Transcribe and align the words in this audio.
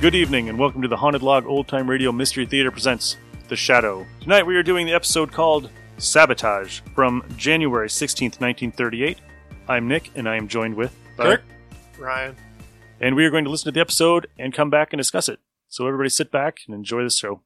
Good 0.00 0.14
evening, 0.14 0.48
and 0.48 0.58
welcome 0.58 0.80
to 0.80 0.88
the 0.88 0.96
Haunted 0.96 1.22
Log 1.22 1.44
Old 1.44 1.68
Time 1.68 1.86
Radio 1.86 2.10
Mystery 2.10 2.46
Theater 2.46 2.70
presents 2.70 3.18
The 3.48 3.56
Shadow. 3.56 4.06
Tonight 4.22 4.46
we 4.46 4.56
are 4.56 4.62
doing 4.62 4.86
the 4.86 4.94
episode 4.94 5.30
called 5.30 5.68
Sabotage 5.98 6.80
from 6.94 7.22
January 7.36 7.88
16th, 7.88 8.40
1938. 8.40 9.18
I'm 9.68 9.88
Nick, 9.88 10.10
and 10.14 10.26
I 10.26 10.36
am 10.36 10.48
joined 10.48 10.74
with 10.74 10.96
uh, 11.18 11.24
Kirk. 11.24 11.42
Ryan. 11.98 12.34
And 12.98 13.14
we 13.14 13.26
are 13.26 13.30
going 13.30 13.44
to 13.44 13.50
listen 13.50 13.66
to 13.66 13.72
the 13.72 13.80
episode 13.82 14.26
and 14.38 14.54
come 14.54 14.70
back 14.70 14.94
and 14.94 14.98
discuss 14.98 15.28
it. 15.28 15.38
So 15.68 15.86
everybody 15.86 16.08
sit 16.08 16.30
back 16.30 16.60
and 16.66 16.74
enjoy 16.74 17.04
the 17.04 17.10
show. 17.10 17.42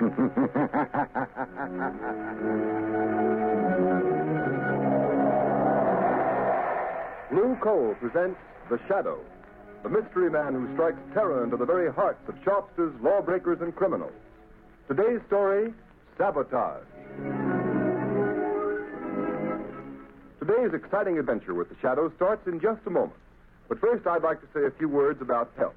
Blue 0.00 0.06
Coal 7.60 7.94
presents 8.00 8.40
The 8.70 8.80
Shadow, 8.88 9.20
the 9.82 9.90
mystery 9.90 10.30
man 10.30 10.54
who 10.54 10.72
strikes 10.72 10.96
terror 11.12 11.44
into 11.44 11.58
the 11.58 11.66
very 11.66 11.92
hearts 11.92 12.26
of 12.28 12.34
shopsters, 12.42 12.94
lawbreakers, 13.02 13.60
and 13.60 13.76
criminals. 13.76 14.14
Today's 14.88 15.20
story 15.26 15.74
Sabotage. 16.16 16.82
Today's 20.38 20.72
exciting 20.72 21.18
adventure 21.18 21.52
with 21.52 21.68
The 21.68 21.76
Shadow 21.82 22.10
starts 22.16 22.46
in 22.46 22.58
just 22.58 22.80
a 22.86 22.90
moment. 22.90 23.18
But 23.68 23.78
first, 23.80 24.06
I'd 24.06 24.22
like 24.22 24.40
to 24.40 24.46
say 24.54 24.64
a 24.64 24.70
few 24.70 24.88
words 24.88 25.20
about 25.20 25.50
health. 25.58 25.74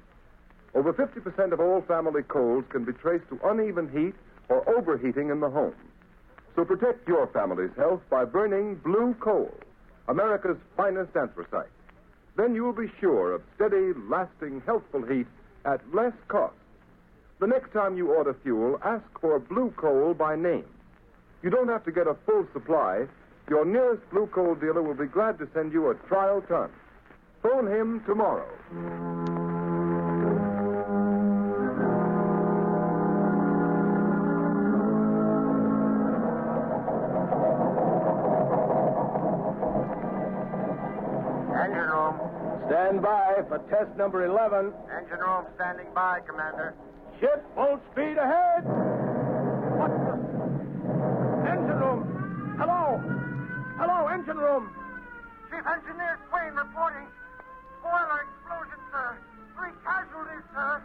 Over 0.74 0.92
50% 0.92 1.52
of 1.52 1.60
all 1.60 1.82
family 1.82 2.22
colds 2.22 2.66
can 2.70 2.84
be 2.84 2.92
traced 2.92 3.28
to 3.28 3.38
uneven 3.44 3.88
heat 3.90 4.14
or 4.48 4.68
overheating 4.68 5.30
in 5.30 5.40
the 5.40 5.50
home. 5.50 5.74
So 6.56 6.64
protect 6.64 7.06
your 7.08 7.26
family's 7.28 7.74
health 7.76 8.00
by 8.10 8.24
burning 8.24 8.76
blue 8.76 9.14
coal, 9.20 9.52
America's 10.08 10.58
finest 10.76 11.16
anthracite. 11.16 11.70
Then 12.36 12.54
you'll 12.54 12.72
be 12.72 12.90
sure 13.00 13.32
of 13.32 13.42
steady, 13.54 13.92
lasting, 14.08 14.62
healthful 14.66 15.02
heat 15.02 15.26
at 15.64 15.80
less 15.94 16.12
cost. 16.28 16.54
The 17.40 17.46
next 17.46 17.72
time 17.72 17.96
you 17.96 18.12
order 18.12 18.34
fuel, 18.42 18.78
ask 18.84 19.04
for 19.20 19.38
blue 19.38 19.72
coal 19.76 20.14
by 20.14 20.36
name. 20.36 20.66
You 21.42 21.50
don't 21.50 21.68
have 21.68 21.84
to 21.84 21.92
get 21.92 22.06
a 22.06 22.16
full 22.26 22.46
supply. 22.52 23.06
Your 23.48 23.64
nearest 23.64 24.08
blue 24.10 24.26
coal 24.26 24.54
dealer 24.54 24.82
will 24.82 24.94
be 24.94 25.06
glad 25.06 25.38
to 25.38 25.48
send 25.52 25.72
you 25.72 25.90
a 25.90 25.94
trial 26.08 26.42
ton. 26.48 26.70
Phone 27.42 27.66
him 27.66 28.02
tomorrow. 28.06 29.33
for 43.48 43.58
test 43.70 43.96
number 43.96 44.24
11. 44.24 44.72
Engine 44.90 45.18
room 45.20 45.44
standing 45.56 45.86
by, 45.94 46.20
Commander. 46.26 46.74
Ship 47.20 47.44
full 47.54 47.80
speed 47.92 48.16
ahead. 48.18 48.64
What 49.78 49.90
the? 49.90 50.14
Engine 51.50 51.78
room. 51.78 52.56
Hello. 52.58 53.00
Hello, 53.78 54.08
engine 54.08 54.38
room. 54.38 54.70
Chief 55.50 55.62
Engineer 55.66 56.18
Swain 56.30 56.54
reporting. 56.54 57.06
Boiler 57.82 58.26
explosion, 58.26 58.80
sir. 58.90 59.18
Three 59.56 59.74
casualties, 59.84 60.44
sir. 60.54 60.82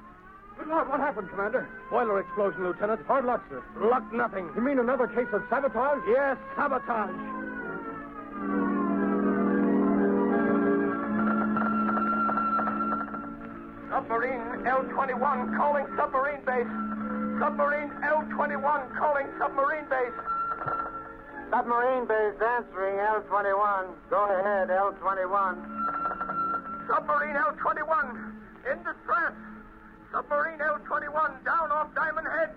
Good 0.58 0.68
Lord, 0.68 0.90
what 0.90 1.00
happened, 1.00 1.30
Commander? 1.30 1.70
Boiler 1.90 2.20
explosion, 2.20 2.64
Lieutenant. 2.64 3.06
Hard 3.08 3.26
luck, 3.26 3.44
sir. 3.50 3.64
Luck 3.80 4.04
nothing. 4.12 4.50
You 4.56 4.62
mean 4.62 4.80
another 4.80 5.08
case 5.08 5.32
of 5.34 5.42
sabotage? 5.50 6.00
Yes, 6.08 6.38
sabotage. 6.58 7.39
Submarine 14.10 14.66
L-21 14.66 15.56
calling 15.56 15.86
submarine 15.96 16.42
base. 16.42 16.66
Submarine 17.38 17.94
L-21 18.02 18.98
calling 18.98 19.28
submarine 19.38 19.86
base. 19.86 20.18
Submarine 21.54 22.08
base 22.10 22.42
answering 22.42 22.98
L-21. 22.98 23.86
Go 24.10 24.26
ahead, 24.34 24.72
L-21. 24.72 25.62
Submarine 26.90 27.36
L-21 27.38 28.34
in 28.74 28.78
distress. 28.82 29.38
Submarine 30.12 30.60
L-21 30.60 31.46
down 31.46 31.70
off 31.70 31.94
Diamond 31.94 32.26
Head. 32.34 32.50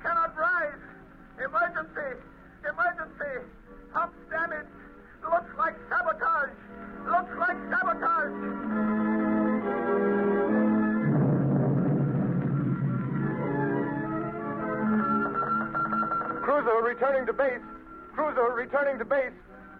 Cannot 0.00 0.30
rise. 0.38 0.78
Emergency. 1.42 2.22
Emergency. 2.62 3.50
Pumps 3.92 4.14
damaged. 4.30 4.70
Looks 5.24 5.58
like 5.58 5.74
sabotage. 5.90 6.54
Looks 7.10 7.34
like 7.36 7.58
sabotage. 7.66 8.73
Cruiser 16.54 16.82
returning 16.84 17.26
to 17.26 17.32
base. 17.32 17.60
Cruiser 18.14 18.54
returning 18.54 18.96
to 19.00 19.04
base. 19.04 19.32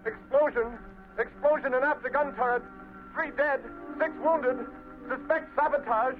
Explosion. 0.04 0.76
Explosion 1.20 1.72
in 1.72 1.84
after 1.84 2.10
gun 2.10 2.34
turret. 2.34 2.64
Three 3.14 3.30
dead. 3.36 3.60
Six 3.96 4.10
wounded. 4.24 4.66
Suspect 5.08 5.54
sabotage. 5.54 6.16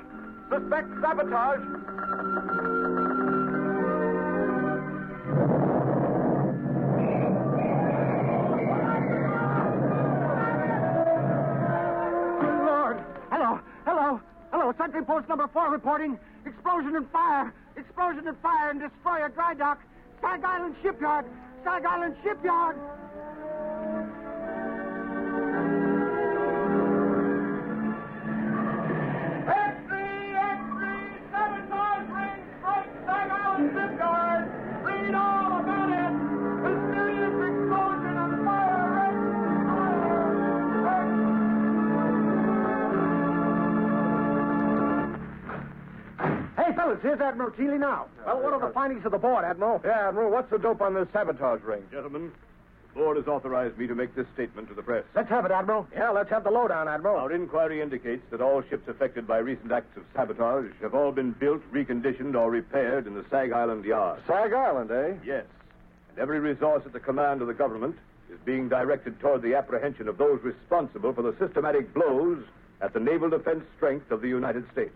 Suspect 0.49 0.87
sabotage. 1.03 1.59
Lord. 12.63 13.03
Hello. 13.33 13.59
Hello. 13.85 14.21
Hello. 14.53 14.73
Sentry 14.79 15.05
post 15.05 15.29
number 15.29 15.49
four 15.49 15.73
reporting. 15.73 16.17
Explosion 16.47 16.95
and 16.95 17.11
fire. 17.11 17.53
Explosion 17.77 18.29
and 18.29 18.39
fire 18.39 18.71
in 18.71 18.79
destroyer 18.79 19.29
dry 19.31 19.55
dock. 19.55 19.81
Stag 20.25 20.43
Island 20.43 20.75
shipyard. 20.83 21.27
Stag 21.61 21.85
Island 21.85 22.17
shipyard. 22.25 22.77
Here's 47.15 47.29
Admiral 47.29 47.51
Keeley 47.53 47.79
now. 47.79 48.07
Well, 48.27 48.43
what 48.43 48.53
are 48.53 48.61
the 48.61 48.73
findings 48.73 49.05
of 49.05 49.13
the 49.13 49.19
board, 49.19 49.45
Admiral? 49.45 49.81
Yeah, 49.85 50.09
Admiral, 50.09 50.33
what's 50.33 50.51
the 50.51 50.59
dope 50.59 50.81
on 50.81 50.95
this 50.95 51.07
sabotage 51.13 51.63
ring? 51.63 51.85
Gentlemen, 51.93 52.33
the 52.93 53.01
board 53.01 53.17
has 53.17 53.29
authorized 53.29 53.79
me 53.79 53.87
to 53.87 53.95
make 53.95 54.17
this 54.17 54.27
statement 54.35 54.69
to 54.69 54.75
the 54.75 54.83
press. 54.83 55.05
Let's 55.15 55.29
have 55.29 55.45
it, 55.45 55.53
Admiral. 55.53 55.87
Yeah, 55.95 56.11
let's 56.11 56.31
have 56.31 56.43
the 56.43 56.51
lowdown, 56.51 56.89
Admiral. 56.89 57.17
Our 57.17 57.31
inquiry 57.31 57.81
indicates 57.81 58.25
that 58.31 58.41
all 58.41 58.63
ships 58.69 58.89
affected 58.89 59.29
by 59.29 59.39
recent 59.39 59.71
acts 59.71 59.97
of 59.97 60.03
sabotage 60.15 60.73
have 60.83 60.95
all 60.95 61.13
been 61.13 61.33
built, 61.33 61.63
reconditioned, 61.73 62.35
or 62.35 62.51
repaired 62.51 63.07
in 63.07 63.15
the 63.15 63.25
Sag 63.31 63.53
Island 63.53 63.85
Yard. 63.85 64.21
Sag 64.27 64.53
Island, 64.53 64.91
eh? 64.91 65.15
Yes. 65.25 65.45
And 66.11 66.19
every 66.19 66.41
resource 66.41 66.83
at 66.85 66.93
the 66.93 67.01
command 67.01 67.43
of 67.43 67.47
the 67.47 67.55
government 67.55 67.97
is 68.29 68.41
being 68.45 68.69
directed 68.69 69.21
toward 69.21 69.43
the 69.43 69.55
apprehension 69.55 70.09
of 70.09 70.19
those 70.19 70.43
responsible 70.43 71.13
for 71.13 71.23
the 71.23 71.37
systematic 71.39 71.95
blows 71.95 72.43
at 72.81 72.93
the 72.93 72.99
naval 73.01 73.31
defense 73.31 73.65
strength 73.77 74.11
of 74.11 74.21
the 74.21 74.29
United 74.29 74.65
States. 74.73 74.95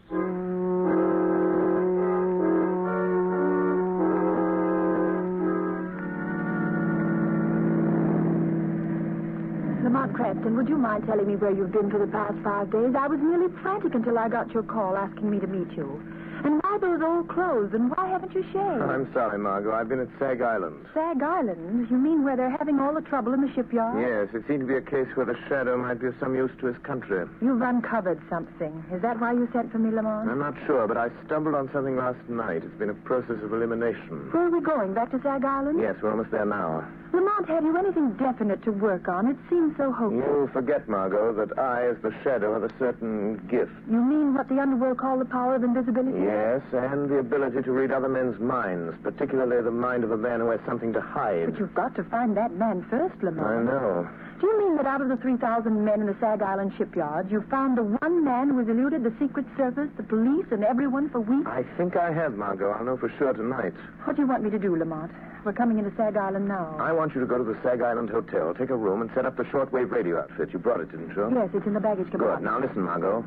Cranston, 10.18 10.56
would 10.56 10.68
you 10.68 10.76
mind 10.76 11.06
telling 11.06 11.28
me 11.28 11.36
where 11.36 11.52
you've 11.52 11.70
been 11.70 11.88
for 11.92 11.98
the 12.00 12.10
past 12.10 12.34
five 12.42 12.72
days? 12.72 12.90
I 12.98 13.06
was 13.06 13.20
nearly 13.22 13.54
frantic 13.62 13.94
until 13.94 14.18
I 14.18 14.28
got 14.28 14.50
your 14.50 14.64
call 14.64 14.96
asking 14.96 15.30
me 15.30 15.38
to 15.38 15.46
meet 15.46 15.70
you. 15.76 16.02
And 16.42 16.60
why 16.62 16.78
those 16.80 17.00
old 17.02 17.28
clothes? 17.28 17.70
And 17.72 17.90
why 17.94 18.08
haven't 18.08 18.34
you 18.34 18.42
shaved? 18.50 18.82
I'm 18.82 19.06
sorry, 19.12 19.38
Margot. 19.38 19.72
I've 19.72 19.88
been 19.88 20.00
at 20.00 20.08
Sag 20.18 20.40
Island. 20.42 20.86
Sag 20.92 21.22
Island? 21.22 21.86
You 21.88 21.96
mean 21.96 22.24
where 22.24 22.36
they're 22.36 22.50
having 22.50 22.80
all 22.80 22.94
the 22.94 23.00
trouble 23.00 23.32
in 23.32 23.42
the 23.42 23.52
shipyard? 23.54 23.98
Yes, 24.02 24.34
it 24.34 24.46
seemed 24.48 24.60
to 24.60 24.66
be 24.66 24.74
a 24.74 24.82
case 24.82 25.06
where 25.14 25.26
the 25.26 25.38
shadow 25.48 25.76
might 25.76 26.00
be 26.00 26.08
of 26.08 26.14
some 26.18 26.34
use 26.34 26.50
to 26.60 26.66
his 26.66 26.78
country. 26.82 27.24
You've 27.40 27.62
uncovered 27.62 28.20
something. 28.28 28.84
Is 28.92 29.02
that 29.02 29.20
why 29.20 29.32
you 29.34 29.48
sent 29.52 29.70
for 29.70 29.78
me, 29.78 29.90
Lamont? 29.94 30.28
I'm 30.28 30.38
not 30.38 30.54
sure, 30.66 30.86
but 30.88 30.96
I 30.96 31.10
stumbled 31.26 31.54
on 31.54 31.70
something 31.72 31.96
last 31.96 32.18
night. 32.28 32.62
It's 32.64 32.78
been 32.78 32.90
a 32.90 32.94
process 33.06 33.38
of 33.42 33.52
elimination. 33.52 34.30
Where 34.30 34.46
are 34.46 34.50
we 34.50 34.60
going? 34.60 34.94
Back 34.94 35.10
to 35.12 35.22
Sag 35.22 35.44
Island? 35.44 35.78
Yes, 35.80 35.94
we're 36.02 36.10
almost 36.10 36.30
there 36.30 36.46
now. 36.46 36.86
Lamont, 37.12 37.48
have 37.48 37.64
you 37.64 37.76
anything 37.76 38.12
definite 38.14 38.62
to 38.64 38.70
work 38.72 39.08
on? 39.08 39.26
It 39.28 39.36
seems 39.48 39.76
so 39.76 39.92
hopeless. 39.92 40.24
You 40.24 40.50
forget, 40.52 40.88
Margot, 40.88 41.32
that 41.34 41.58
I, 41.58 41.86
as 41.88 41.96
the 42.02 42.12
shadow, 42.22 42.52
have 42.54 42.62
a 42.62 42.72
certain 42.78 43.36
gift. 43.48 43.72
You 43.90 44.02
mean 44.02 44.34
what 44.34 44.48
the 44.48 44.60
underworld 44.60 44.98
call 44.98 45.18
the 45.18 45.24
power 45.24 45.54
of 45.56 45.64
invisibility? 45.64 46.20
Yes, 46.20 46.62
and 46.72 47.08
the 47.08 47.18
ability 47.18 47.62
to 47.62 47.72
read 47.72 47.90
other 47.92 48.08
men's 48.08 48.38
minds, 48.38 48.94
particularly 49.02 49.62
the 49.62 49.70
mind 49.70 50.04
of 50.04 50.10
a 50.10 50.16
man 50.16 50.40
who 50.40 50.50
has 50.50 50.60
something 50.66 50.92
to 50.92 51.00
hide. 51.00 51.46
But 51.50 51.58
you've 51.58 51.74
got 51.74 51.94
to 51.96 52.04
find 52.04 52.36
that 52.36 52.52
man 52.52 52.86
first, 52.90 53.22
Lamont. 53.22 53.46
I 53.46 53.62
know. 53.62 54.08
Do 54.40 54.46
you 54.46 54.58
mean 54.58 54.76
that 54.76 54.86
out 54.86 55.00
of 55.00 55.08
the 55.08 55.16
3,000 55.16 55.84
men 55.84 56.00
in 56.00 56.06
the 56.06 56.16
Sag 56.20 56.42
Island 56.42 56.72
shipyard, 56.78 57.28
you 57.28 57.42
found 57.50 57.76
the 57.76 57.82
one 57.82 58.24
man 58.24 58.50
who 58.50 58.58
has 58.58 58.68
eluded 58.68 59.02
the 59.02 59.12
Secret 59.18 59.44
Service, 59.56 59.90
the 59.96 60.04
police, 60.04 60.46
and 60.52 60.62
everyone 60.62 61.10
for 61.10 61.18
weeks? 61.18 61.48
I 61.50 61.64
think 61.76 61.96
I 61.96 62.12
have, 62.12 62.34
Margot. 62.34 62.70
I'll 62.70 62.84
know 62.84 62.96
for 62.96 63.12
sure 63.18 63.32
tonight. 63.32 63.72
What 64.04 64.14
do 64.14 64.22
you 64.22 64.28
want 64.28 64.44
me 64.44 64.50
to 64.50 64.58
do, 64.58 64.76
Lamont? 64.76 65.10
We're 65.44 65.52
coming 65.54 65.78
into 65.78 65.90
Sag 65.96 66.16
Island 66.16 66.46
now. 66.46 66.76
I 66.78 66.92
want 66.92 67.14
you 67.16 67.20
to 67.20 67.26
go 67.26 67.38
to 67.38 67.42
the 67.42 67.58
Sag 67.64 67.82
Island 67.82 68.10
Hotel, 68.10 68.54
take 68.54 68.70
a 68.70 68.76
room, 68.76 69.02
and 69.02 69.10
set 69.12 69.26
up 69.26 69.36
the 69.36 69.44
shortwave 69.44 69.90
radio 69.90 70.20
outfit. 70.20 70.52
You 70.52 70.60
brought 70.60 70.80
it, 70.80 70.90
didn't 70.92 71.16
you? 71.16 71.30
Yes, 71.34 71.50
it's 71.52 71.66
in 71.66 71.74
the 71.74 71.80
baggage 71.80 72.10
compartment. 72.10 72.44
Good. 72.44 72.44
Now 72.44 72.60
listen, 72.60 72.82
Margot. 72.82 73.24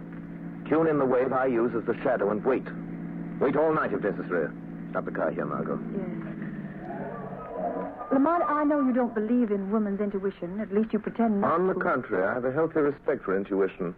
Tune 0.70 0.88
in 0.88 0.98
the 0.98 1.06
wave 1.06 1.34
I 1.34 1.48
use 1.48 1.74
as 1.76 1.84
the 1.84 2.02
shadow 2.04 2.32
and 2.32 2.44
wait. 2.46 2.64
Wait 3.42 3.58
all 3.58 3.74
night 3.74 3.92
if 3.92 4.02
necessary. 4.02 4.50
Stop 4.92 5.06
the 5.06 5.12
car 5.12 5.32
here, 5.32 5.46
Margot. 5.46 5.78
Yes. 5.92 6.31
Lamont, 8.12 8.44
I 8.48 8.64
know 8.64 8.82
you 8.82 8.94
don't 8.94 9.14
believe 9.16 9.52
in 9.52 9.72
woman's 9.72 10.02
intuition. 10.02 10.60
At 10.60 10.74
least 10.74 10.92
you 10.94 11.00
pretend 11.00 11.42
not 11.42 11.54
On 11.54 11.68
the 11.68 11.74
to. 11.74 11.80
contrary, 11.80 12.26
I 12.28 12.34
have 12.34 12.46
a 12.46 12.52
healthy 12.52 12.80
respect 12.82 13.24
for 13.24 13.38
intuition. 13.38 13.96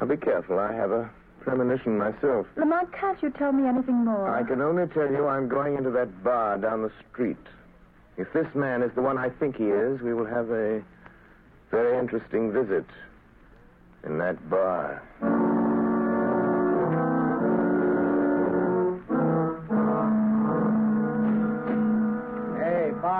Now 0.00 0.06
be 0.06 0.16
careful. 0.16 0.58
I 0.58 0.72
have 0.72 0.90
a 0.90 1.10
premonition 1.40 1.98
myself. 1.98 2.46
Lamont, 2.56 2.90
can't 2.92 3.22
you 3.22 3.30
tell 3.30 3.52
me 3.52 3.68
anything 3.68 4.04
more? 4.04 4.28
I 4.34 4.42
can 4.44 4.62
only 4.62 4.86
tell 4.88 5.10
you 5.10 5.26
I'm 5.28 5.48
going 5.48 5.76
into 5.76 5.90
that 5.90 6.24
bar 6.24 6.56
down 6.58 6.82
the 6.82 6.92
street. 7.12 7.36
If 8.16 8.32
this 8.32 8.46
man 8.54 8.82
is 8.82 8.90
the 8.94 9.02
one 9.02 9.18
I 9.18 9.28
think 9.28 9.56
he 9.56 9.64
is, 9.64 10.00
we 10.00 10.14
will 10.14 10.26
have 10.26 10.50
a 10.50 10.82
very 11.70 11.98
interesting 11.98 12.52
visit 12.52 12.86
in 14.04 14.18
that 14.18 14.48
bar. 14.48 15.02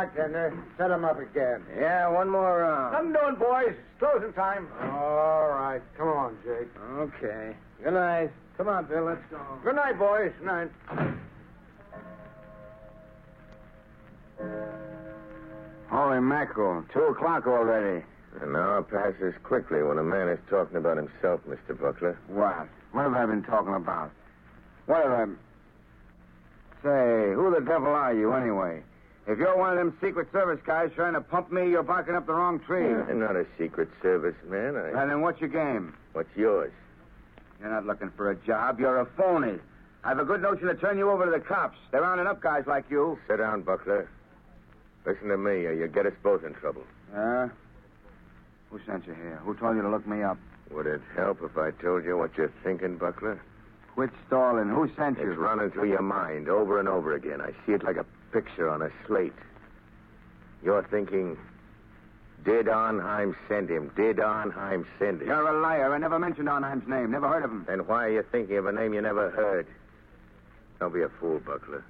Hey, 0.04 0.10
bartender, 0.16 0.52
uh, 0.52 0.76
set 0.76 0.90
him 0.90 1.04
up 1.04 1.18
again. 1.18 1.62
Yeah, 1.78 2.08
one 2.08 2.28
more 2.28 2.58
round. 2.60 2.96
I'm 2.96 3.12
doing, 3.12 3.36
boys. 3.36 3.68
It's 3.70 3.98
closing 3.98 4.32
time. 4.34 4.68
All 4.82 5.48
right. 5.48 5.80
Come 5.96 6.08
on, 6.08 6.36
Jake. 6.44 6.68
Okay. 6.98 7.56
Good 7.82 7.94
night. 7.94 8.30
Come 8.56 8.68
on, 8.68 8.86
Bill. 8.86 9.04
Let's 9.04 9.22
go. 9.30 9.40
Good 9.64 9.76
night, 9.76 9.98
boys. 9.98 10.32
Good 10.38 10.46
night. 10.46 10.70
Holy 15.88 16.20
mackerel. 16.20 16.84
Two 16.92 17.04
o'clock 17.04 17.46
already. 17.46 18.04
An 18.42 18.56
hour 18.56 18.82
passes 18.82 19.32
quickly 19.44 19.82
when 19.82 19.98
a 19.98 20.02
man 20.02 20.28
is 20.28 20.40
talking 20.50 20.76
about 20.76 20.96
himself, 20.96 21.40
Mr. 21.48 21.80
Buckler. 21.80 22.18
What? 22.26 22.68
What 22.92 23.02
have 23.04 23.14
I 23.14 23.26
been 23.26 23.44
talking 23.44 23.74
about? 23.74 24.10
What 24.86 25.04
have 25.04 25.12
I... 25.12 25.24
Say, 26.82 27.32
who 27.32 27.54
the 27.54 27.64
devil 27.64 27.88
are 27.88 28.12
you, 28.12 28.32
anyway? 28.34 28.82
If 29.26 29.38
you're 29.38 29.56
one 29.56 29.70
of 29.70 29.76
them 29.76 29.96
Secret 30.02 30.30
Service 30.32 30.60
guys 30.66 30.90
trying 30.94 31.14
to 31.14 31.20
pump 31.20 31.50
me, 31.50 31.70
you're 31.70 31.82
barking 31.82 32.14
up 32.14 32.26
the 32.26 32.34
wrong 32.34 32.60
tree. 32.60 32.84
I'm 32.84 33.20
not 33.20 33.36
a 33.36 33.46
Secret 33.58 33.88
Service 34.02 34.34
man. 34.46 34.76
I... 34.76 35.00
And 35.00 35.10
then 35.10 35.22
what's 35.22 35.40
your 35.40 35.48
game? 35.48 35.94
What's 36.12 36.28
yours? 36.36 36.72
You're 37.60 37.70
not 37.70 37.86
looking 37.86 38.10
for 38.16 38.30
a 38.30 38.36
job. 38.36 38.78
You're 38.80 39.00
a 39.00 39.06
phony. 39.16 39.58
I 40.04 40.08
have 40.08 40.18
a 40.18 40.24
good 40.24 40.42
notion 40.42 40.66
to 40.66 40.74
turn 40.74 40.98
you 40.98 41.10
over 41.10 41.24
to 41.24 41.30
the 41.30 41.40
cops. 41.40 41.78
They're 41.90 42.02
rounding 42.02 42.26
up 42.26 42.42
guys 42.42 42.64
like 42.66 42.84
you. 42.90 43.18
Sit 43.26 43.38
down, 43.38 43.62
Buckler. 43.62 44.08
Listen 45.06 45.28
to 45.28 45.38
me, 45.38 45.64
or 45.64 45.72
you'll 45.72 45.88
get 45.88 46.04
us 46.04 46.12
both 46.22 46.44
in 46.44 46.52
trouble. 46.54 46.82
Huh? 47.14 47.48
Who 48.70 48.80
sent 48.86 49.06
you 49.06 49.14
here? 49.14 49.40
Who 49.42 49.54
told 49.54 49.76
you 49.76 49.82
to 49.82 49.88
look 49.88 50.06
me 50.06 50.22
up? 50.22 50.36
Would 50.70 50.86
it 50.86 51.00
help 51.16 51.42
if 51.42 51.56
I 51.56 51.70
told 51.70 52.04
you 52.04 52.18
what 52.18 52.36
you're 52.36 52.52
thinking, 52.62 52.98
Buckler? 52.98 53.40
Quit 53.94 54.10
stalling. 54.26 54.68
Who 54.68 54.90
sent 54.96 55.18
you? 55.18 55.30
It's 55.30 55.38
running 55.38 55.70
through 55.70 55.88
your 55.88 56.02
mind 56.02 56.48
over 56.48 56.78
and 56.80 56.88
over 56.88 57.14
again. 57.14 57.40
I 57.40 57.52
see 57.64 57.72
it 57.72 57.84
like 57.84 57.96
a 57.96 58.04
picture 58.34 58.68
on 58.68 58.82
a 58.82 58.90
slate. 59.06 59.32
You're 60.62 60.82
thinking, 60.90 61.38
did 62.44 62.68
Arnheim 62.68 63.36
send 63.48 63.70
him? 63.70 63.92
Did 63.96 64.18
Arnheim 64.18 64.84
send 64.98 65.22
him? 65.22 65.28
You're 65.28 65.56
a 65.56 65.60
liar. 65.60 65.94
I 65.94 65.98
never 65.98 66.18
mentioned 66.18 66.48
Arnheim's 66.48 66.88
name. 66.88 67.12
Never 67.12 67.28
heard 67.28 67.44
of 67.44 67.52
him. 67.52 67.64
Then 67.68 67.86
why 67.86 68.06
are 68.06 68.10
you 68.10 68.24
thinking 68.32 68.56
of 68.56 68.66
a 68.66 68.72
name 68.72 68.92
you 68.92 69.00
never 69.00 69.30
heard? 69.30 69.68
Don't 70.80 70.92
be 70.92 71.02
a 71.02 71.08
fool, 71.20 71.38
Buckler. 71.38 71.84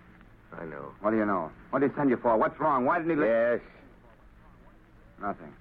I 0.52 0.66
know. 0.66 0.92
What 1.00 1.12
do 1.12 1.16
you 1.16 1.24
know? 1.24 1.50
What 1.70 1.80
did 1.80 1.90
he 1.90 1.96
send 1.96 2.10
you 2.10 2.18
for? 2.18 2.36
What's 2.36 2.60
wrong? 2.60 2.84
Why 2.84 2.98
didn't 2.98 3.18
he... 3.18 3.24
Yes, 3.24 3.60
Nothing. 5.20 5.54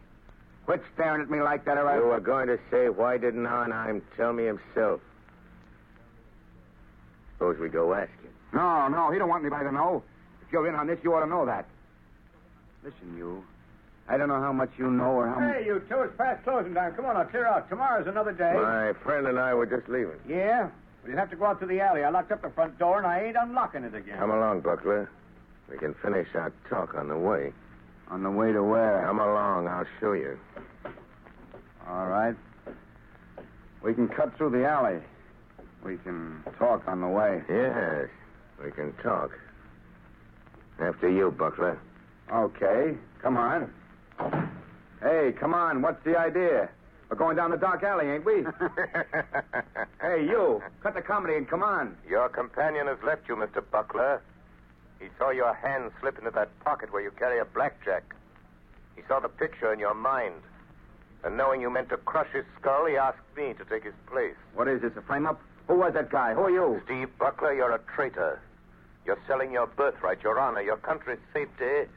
Quit 0.65 0.83
staring 0.93 1.21
at 1.21 1.29
me 1.29 1.41
like 1.41 1.63
that, 1.65 1.77
or 1.77 1.87
I... 1.87 1.97
you 1.97 2.05
were 2.05 2.19
going 2.19 2.47
to 2.47 2.59
say, 2.69 2.89
why 2.89 3.17
didn't 3.17 3.45
Arnheim 3.45 4.01
tell 4.17 4.33
me 4.33 4.45
himself? 4.45 4.99
Suppose 7.33 7.57
we 7.59 7.69
go 7.69 7.93
ask 7.93 8.11
him. 8.21 8.31
No, 8.51 8.89
no, 8.89 9.11
he 9.11 9.17
don't 9.17 9.29
want 9.29 9.43
anybody 9.43 9.65
to 9.65 9.71
know. 9.71 10.03
You're 10.53 10.69
in 10.69 10.75
on 10.75 10.85
this, 10.85 10.99
you 11.03 11.11
ought 11.15 11.21
to 11.21 11.25
know 11.25 11.47
that. 11.47 11.65
Listen, 12.83 13.17
you. 13.17 13.43
I 14.07 14.17
don't 14.17 14.27
know 14.27 14.39
how 14.39 14.53
much 14.53 14.69
you 14.77 14.91
know 14.91 15.13
or 15.13 15.27
how 15.27 15.39
much... 15.39 15.55
Hey, 15.55 15.65
you 15.65 15.81
two, 15.89 16.01
it's 16.01 16.15
past 16.15 16.43
closing 16.43 16.75
time. 16.75 16.93
Come 16.93 17.05
on, 17.05 17.17
I'll 17.17 17.25
clear 17.25 17.47
out. 17.47 17.67
Tomorrow's 17.69 18.05
another 18.05 18.33
day. 18.33 18.53
My 18.53 18.93
friend 19.03 19.25
and 19.25 19.39
I 19.39 19.55
were 19.55 19.65
just 19.65 19.89
leaving. 19.89 20.19
Yeah? 20.29 20.69
Well, 21.01 21.09
you'll 21.09 21.17
have 21.17 21.31
to 21.31 21.35
go 21.35 21.45
out 21.45 21.59
to 21.61 21.65
the 21.65 21.79
alley. 21.81 22.03
I 22.03 22.09
locked 22.09 22.31
up 22.31 22.43
the 22.43 22.51
front 22.51 22.77
door, 22.77 22.99
and 22.99 23.07
I 23.07 23.23
ain't 23.23 23.35
unlocking 23.35 23.83
it 23.83 23.95
again. 23.95 24.19
Come 24.19 24.29
along, 24.29 24.61
Buckler. 24.61 25.09
We 25.71 25.77
can 25.79 25.95
finish 25.95 26.27
our 26.35 26.53
talk 26.69 26.93
on 26.93 27.07
the 27.07 27.17
way. 27.17 27.51
On 28.11 28.21
the 28.21 28.29
way 28.29 28.53
to 28.53 28.61
where? 28.61 29.03
Come 29.07 29.19
along, 29.19 29.67
I'll 29.67 29.87
show 29.99 30.13
you. 30.13 30.37
All 31.89 32.05
right. 32.05 32.35
We 33.81 33.95
can 33.95 34.07
cut 34.07 34.37
through 34.37 34.51
the 34.51 34.67
alley. 34.67 34.99
We 35.83 35.97
can 35.97 36.43
talk 36.59 36.87
on 36.87 37.01
the 37.01 37.07
way. 37.07 37.41
Yes, 37.49 38.09
we 38.63 38.69
can 38.69 38.93
talk. 39.01 39.31
After 40.79 41.09
you, 41.09 41.31
Buckler. 41.31 41.79
Okay. 42.31 42.95
Come 43.21 43.37
on. 43.37 43.71
Hey, 45.01 45.33
come 45.39 45.53
on. 45.53 45.81
What's 45.81 46.03
the 46.03 46.17
idea? 46.17 46.69
We're 47.09 47.17
going 47.17 47.35
down 47.35 47.51
the 47.51 47.57
dark 47.57 47.83
alley, 47.83 48.09
ain't 48.09 48.25
we? 48.25 48.43
hey, 50.01 50.25
you. 50.25 50.61
Cut 50.81 50.95
the 50.95 51.01
comedy 51.01 51.35
and 51.35 51.47
come 51.47 51.61
on. 51.61 51.95
Your 52.09 52.27
companion 52.29 52.87
has 52.87 52.97
left 53.05 53.27
you, 53.27 53.35
Mr. 53.35 53.63
Buckler. 53.71 54.21
He 54.99 55.07
saw 55.17 55.29
your 55.29 55.53
hand 55.53 55.91
slip 55.99 56.17
into 56.17 56.31
that 56.31 56.49
pocket 56.61 56.91
where 56.91 57.01
you 57.01 57.11
carry 57.11 57.39
a 57.39 57.45
blackjack. 57.45 58.15
He 58.95 59.01
saw 59.07 59.19
the 59.19 59.29
picture 59.29 59.71
in 59.73 59.79
your 59.79 59.93
mind. 59.93 60.35
And 61.23 61.37
knowing 61.37 61.61
you 61.61 61.69
meant 61.69 61.89
to 61.89 61.97
crush 61.97 62.31
his 62.33 62.45
skull, 62.59 62.85
he 62.85 62.97
asked 62.97 63.19
me 63.37 63.53
to 63.53 63.65
take 63.65 63.83
his 63.83 63.93
place. 64.07 64.35
What 64.55 64.67
is 64.67 64.81
this, 64.81 64.91
a 64.97 65.01
frame-up? 65.01 65.39
Who 65.67 65.75
was 65.75 65.93
that 65.93 66.09
guy? 66.09 66.33
Who 66.33 66.41
are 66.41 66.49
you? 66.49 66.81
Steve 66.85 67.09
Buckler, 67.17 67.53
you're 67.53 67.73
a 67.73 67.79
traitor. 67.95 68.41
You're 69.05 69.19
selling 69.27 69.51
your 69.51 69.67
birthright, 69.67 70.23
your 70.23 70.39
honor, 70.39 70.61
your 70.61 70.77
country's 70.77 71.19
safety 71.33 71.89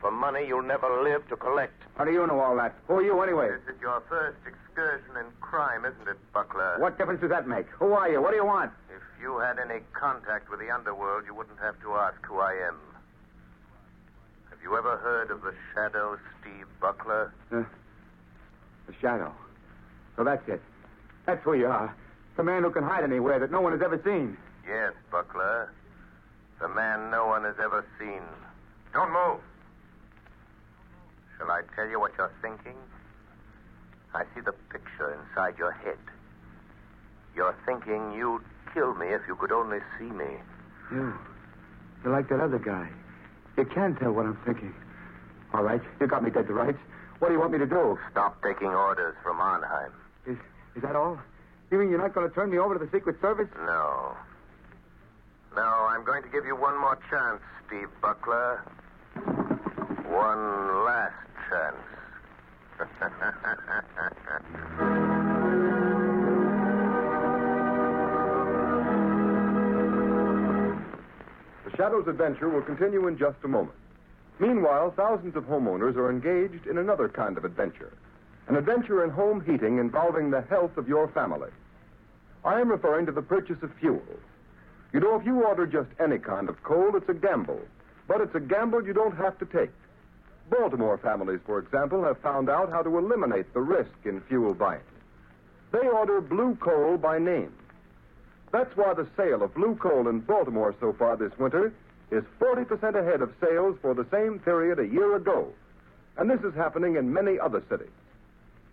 for 0.00 0.10
money 0.10 0.46
you'll 0.46 0.62
never 0.62 1.02
live 1.02 1.26
to 1.28 1.36
collect. 1.36 1.74
How 1.96 2.04
do 2.04 2.12
you 2.12 2.26
know 2.26 2.40
all 2.40 2.56
that? 2.56 2.74
Who 2.88 2.94
are 2.94 3.02
you, 3.02 3.20
anyway? 3.20 3.50
This 3.50 3.74
is 3.74 3.80
your 3.80 4.02
first 4.08 4.38
excursion 4.46 5.16
in 5.18 5.26
crime, 5.40 5.84
isn't 5.84 6.08
it, 6.08 6.16
Buckler? 6.32 6.76
What 6.78 6.96
difference 6.96 7.20
does 7.20 7.30
that 7.30 7.46
make? 7.46 7.66
Who 7.78 7.92
are 7.92 8.08
you? 8.10 8.20
What 8.22 8.30
do 8.30 8.36
you 8.36 8.46
want? 8.46 8.72
If 8.88 9.02
you 9.20 9.38
had 9.38 9.58
any 9.58 9.80
contact 9.92 10.50
with 10.50 10.60
the 10.60 10.70
underworld, 10.70 11.24
you 11.26 11.34
wouldn't 11.34 11.58
have 11.60 11.80
to 11.82 11.92
ask 11.94 12.16
who 12.24 12.38
I 12.38 12.52
am. 12.66 12.76
Have 14.48 14.58
you 14.62 14.76
ever 14.76 14.96
heard 14.98 15.30
of 15.30 15.42
the 15.42 15.54
Shadow, 15.74 16.18
Steve 16.40 16.66
Buckler? 16.80 17.32
Uh, 17.52 17.62
the 18.86 18.94
shadow. 19.00 19.34
So 20.16 20.24
that's 20.24 20.46
it. 20.48 20.62
That's 21.26 21.42
who 21.44 21.54
you 21.54 21.66
are. 21.66 21.94
The 22.36 22.42
man 22.42 22.62
who 22.62 22.70
can 22.70 22.84
hide 22.84 23.04
anywhere 23.04 23.38
that 23.38 23.50
no 23.50 23.60
one 23.60 23.72
has 23.72 23.82
ever 23.82 24.00
seen. 24.02 24.36
Yes, 24.66 24.92
Buckler. 25.10 25.70
The 26.60 26.68
man 26.68 27.10
no 27.10 27.26
one 27.26 27.44
has 27.44 27.56
ever 27.62 27.84
seen. 27.98 28.22
Don't 28.92 29.12
move. 29.12 29.40
Shall 31.38 31.50
I 31.50 31.62
tell 31.74 31.88
you 31.88 31.98
what 31.98 32.12
you're 32.18 32.32
thinking? 32.42 32.76
I 34.14 34.24
see 34.34 34.40
the 34.40 34.52
picture 34.70 35.18
inside 35.18 35.56
your 35.56 35.72
head. 35.72 35.98
You're 37.34 37.56
thinking 37.64 38.12
you'd 38.12 38.42
kill 38.74 38.94
me 38.94 39.06
if 39.06 39.22
you 39.26 39.36
could 39.36 39.52
only 39.52 39.78
see 39.98 40.04
me. 40.04 40.36
You. 40.92 41.14
You're 42.04 42.12
like 42.12 42.28
that 42.28 42.40
other 42.40 42.58
guy. 42.58 42.88
You 43.56 43.64
can 43.64 43.96
tell 43.96 44.12
what 44.12 44.26
I'm 44.26 44.38
thinking. 44.44 44.74
All 45.54 45.62
right. 45.62 45.80
You 46.00 46.06
got 46.06 46.22
me 46.22 46.30
dead 46.30 46.46
to 46.48 46.52
rights. 46.52 46.78
What 47.20 47.28
do 47.28 47.34
you 47.34 47.40
want 47.40 47.52
me 47.52 47.58
to 47.58 47.66
do? 47.66 47.98
Stop 48.10 48.42
taking 48.42 48.68
orders 48.68 49.14
from 49.22 49.40
Arnheim. 49.40 49.92
Is, 50.26 50.36
is 50.74 50.82
that 50.82 50.96
all? 50.96 51.18
You 51.70 51.78
mean 51.78 51.88
you're 51.88 52.00
not 52.00 52.14
going 52.14 52.28
to 52.28 52.34
turn 52.34 52.50
me 52.50 52.58
over 52.58 52.76
to 52.76 52.84
the 52.84 52.90
Secret 52.90 53.20
Service? 53.20 53.48
No. 53.56 54.16
Now, 55.54 55.86
I'm 55.86 56.04
going 56.04 56.22
to 56.22 56.28
give 56.28 56.46
you 56.46 56.56
one 56.56 56.78
more 56.78 56.98
chance, 57.10 57.42
Steve 57.66 57.88
Buckler. 58.00 58.62
One 60.06 60.84
last 60.84 61.14
chance. 61.48 61.76
The 71.64 71.70
Shadow's 71.76 72.08
adventure 72.08 72.48
will 72.48 72.62
continue 72.62 73.06
in 73.06 73.16
just 73.16 73.36
a 73.44 73.48
moment. 73.48 73.76
Meanwhile, 74.38 74.92
thousands 74.96 75.36
of 75.36 75.44
homeowners 75.44 75.96
are 75.96 76.10
engaged 76.10 76.66
in 76.66 76.78
another 76.78 77.08
kind 77.08 77.38
of 77.38 77.44
adventure 77.44 77.92
an 78.50 78.56
adventure 78.56 79.04
in 79.04 79.10
home 79.10 79.42
heating 79.44 79.78
involving 79.78 80.30
the 80.30 80.40
health 80.42 80.76
of 80.76 80.88
your 80.88 81.06
family. 81.08 81.50
I 82.44 82.60
am 82.60 82.68
referring 82.68 83.06
to 83.06 83.12
the 83.12 83.22
purchase 83.22 83.62
of 83.62 83.70
fuel. 83.78 84.02
You 84.92 85.00
know, 85.00 85.18
if 85.18 85.24
you 85.24 85.44
order 85.44 85.66
just 85.66 85.88
any 86.00 86.18
kind 86.18 86.48
of 86.48 86.62
coal, 86.62 86.96
it's 86.96 87.08
a 87.08 87.14
gamble. 87.14 87.60
But 88.08 88.20
it's 88.20 88.34
a 88.34 88.40
gamble 88.40 88.84
you 88.84 88.92
don't 88.92 89.16
have 89.16 89.38
to 89.38 89.46
take. 89.46 89.70
Baltimore 90.50 90.98
families, 90.98 91.40
for 91.46 91.60
example, 91.60 92.02
have 92.02 92.18
found 92.18 92.50
out 92.50 92.70
how 92.70 92.82
to 92.82 92.98
eliminate 92.98 93.52
the 93.54 93.60
risk 93.60 93.92
in 94.04 94.20
fuel 94.22 94.52
buying. 94.52 94.80
They 95.72 95.86
order 95.86 96.20
blue 96.20 96.56
coal 96.56 96.96
by 96.96 97.18
name. 97.18 97.52
That's 98.52 98.76
why 98.76 98.94
the 98.94 99.06
sale 99.16 99.44
of 99.44 99.54
blue 99.54 99.76
coal 99.76 100.08
in 100.08 100.20
Baltimore 100.20 100.74
so 100.80 100.92
far 100.92 101.16
this 101.16 101.36
winter 101.38 101.72
is 102.10 102.24
40% 102.40 102.96
ahead 102.96 103.22
of 103.22 103.32
sales 103.40 103.76
for 103.80 103.94
the 103.94 104.06
same 104.10 104.40
period 104.40 104.80
a 104.80 104.88
year 104.88 105.14
ago. 105.14 105.52
And 106.16 106.28
this 106.28 106.40
is 106.40 106.54
happening 106.54 106.96
in 106.96 107.12
many 107.12 107.38
other 107.38 107.62
cities. 107.70 107.92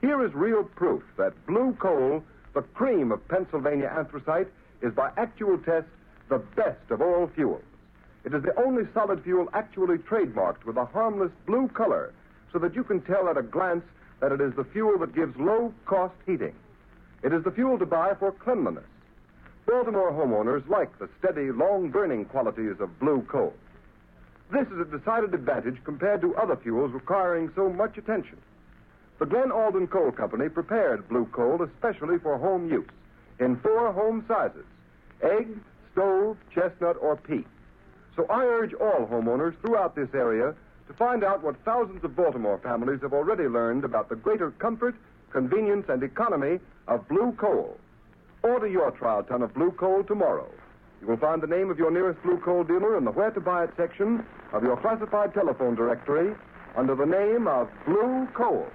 Here 0.01 0.25
is 0.25 0.33
real 0.33 0.63
proof 0.63 1.03
that 1.17 1.45
blue 1.45 1.73
coal, 1.79 2.23
the 2.55 2.63
cream 2.63 3.11
of 3.11 3.27
Pennsylvania 3.27 3.93
anthracite, 3.95 4.47
is 4.81 4.93
by 4.93 5.11
actual 5.17 5.59
test 5.59 5.87
the 6.29 6.39
best 6.55 6.89
of 6.89 7.01
all 7.01 7.27
fuels. 7.35 7.63
It 8.23 8.33
is 8.33 8.43
the 8.43 8.59
only 8.59 8.83
solid 8.93 9.23
fuel 9.23 9.47
actually 9.53 9.97
trademarked 9.99 10.65
with 10.65 10.77
a 10.77 10.85
harmless 10.85 11.31
blue 11.45 11.67
color 11.69 12.13
so 12.51 12.59
that 12.59 12.75
you 12.75 12.83
can 12.83 13.01
tell 13.01 13.29
at 13.29 13.37
a 13.37 13.41
glance 13.41 13.85
that 14.19 14.31
it 14.31 14.41
is 14.41 14.53
the 14.55 14.65
fuel 14.65 14.97
that 14.99 15.15
gives 15.15 15.37
low 15.37 15.73
cost 15.85 16.15
heating. 16.25 16.55
It 17.23 17.33
is 17.33 17.43
the 17.43 17.51
fuel 17.51 17.77
to 17.79 17.85
buy 17.85 18.13
for 18.15 18.31
cleanliness. 18.31 18.83
Baltimore 19.65 20.11
homeowners 20.11 20.67
like 20.67 20.97
the 20.97 21.09
steady, 21.19 21.51
long 21.51 21.89
burning 21.89 22.25
qualities 22.25 22.79
of 22.79 22.99
blue 22.99 23.21
coal. 23.29 23.53
This 24.51 24.67
is 24.67 24.79
a 24.79 24.97
decided 24.97 25.33
advantage 25.33 25.77
compared 25.83 26.21
to 26.21 26.35
other 26.35 26.55
fuels 26.55 26.93
requiring 26.93 27.51
so 27.55 27.69
much 27.69 27.97
attention. 27.97 28.37
The 29.19 29.25
Glen 29.25 29.51
Alden 29.51 29.87
Coal 29.87 30.11
Company 30.11 30.47
prepared 30.47 31.09
blue 31.09 31.25
coal 31.25 31.61
especially 31.63 32.17
for 32.19 32.37
home 32.37 32.69
use 32.69 32.87
in 33.39 33.57
four 33.57 33.91
home 33.91 34.23
sizes 34.27 34.65
egg, 35.21 35.47
stove, 35.97 36.37
chestnut, 36.53 36.95
or 37.01 37.15
pea. 37.15 37.43
So 38.15 38.27
I 38.29 38.45
urge 38.45 38.73
all 38.75 39.07
homeowners 39.11 39.59
throughout 39.61 39.95
this 39.95 40.09
area 40.13 40.53
to 40.87 40.93
find 40.93 41.23
out 41.23 41.43
what 41.43 41.55
thousands 41.65 42.03
of 42.03 42.15
Baltimore 42.15 42.59
families 42.59 43.01
have 43.01 43.13
already 43.13 43.45
learned 43.45 43.83
about 43.83 44.07
the 44.07 44.15
greater 44.15 44.51
comfort, 44.51 44.95
convenience, 45.31 45.85
and 45.89 46.03
economy 46.03 46.59
of 46.87 47.07
blue 47.07 47.31
coal. 47.33 47.77
Order 48.43 48.67
your 48.67 48.91
trial 48.91 49.23
ton 49.23 49.41
of 49.41 49.53
blue 49.55 49.71
coal 49.71 50.03
tomorrow. 50.03 50.47
You 51.01 51.07
will 51.07 51.17
find 51.17 51.41
the 51.41 51.47
name 51.47 51.71
of 51.71 51.79
your 51.79 51.91
nearest 51.91 52.21
blue 52.21 52.39
coal 52.39 52.63
dealer 52.63 52.97
in 52.97 53.03
the 53.03 53.11
Where 53.11 53.31
to 53.31 53.41
Buy 53.41 53.63
It 53.63 53.71
section 53.75 54.23
of 54.53 54.63
your 54.63 54.77
classified 54.77 55.33
telephone 55.33 55.75
directory 55.75 56.35
under 56.75 56.95
the 56.95 57.05
name 57.05 57.47
of 57.47 57.69
Blue 57.85 58.27
Coal. 58.35 58.67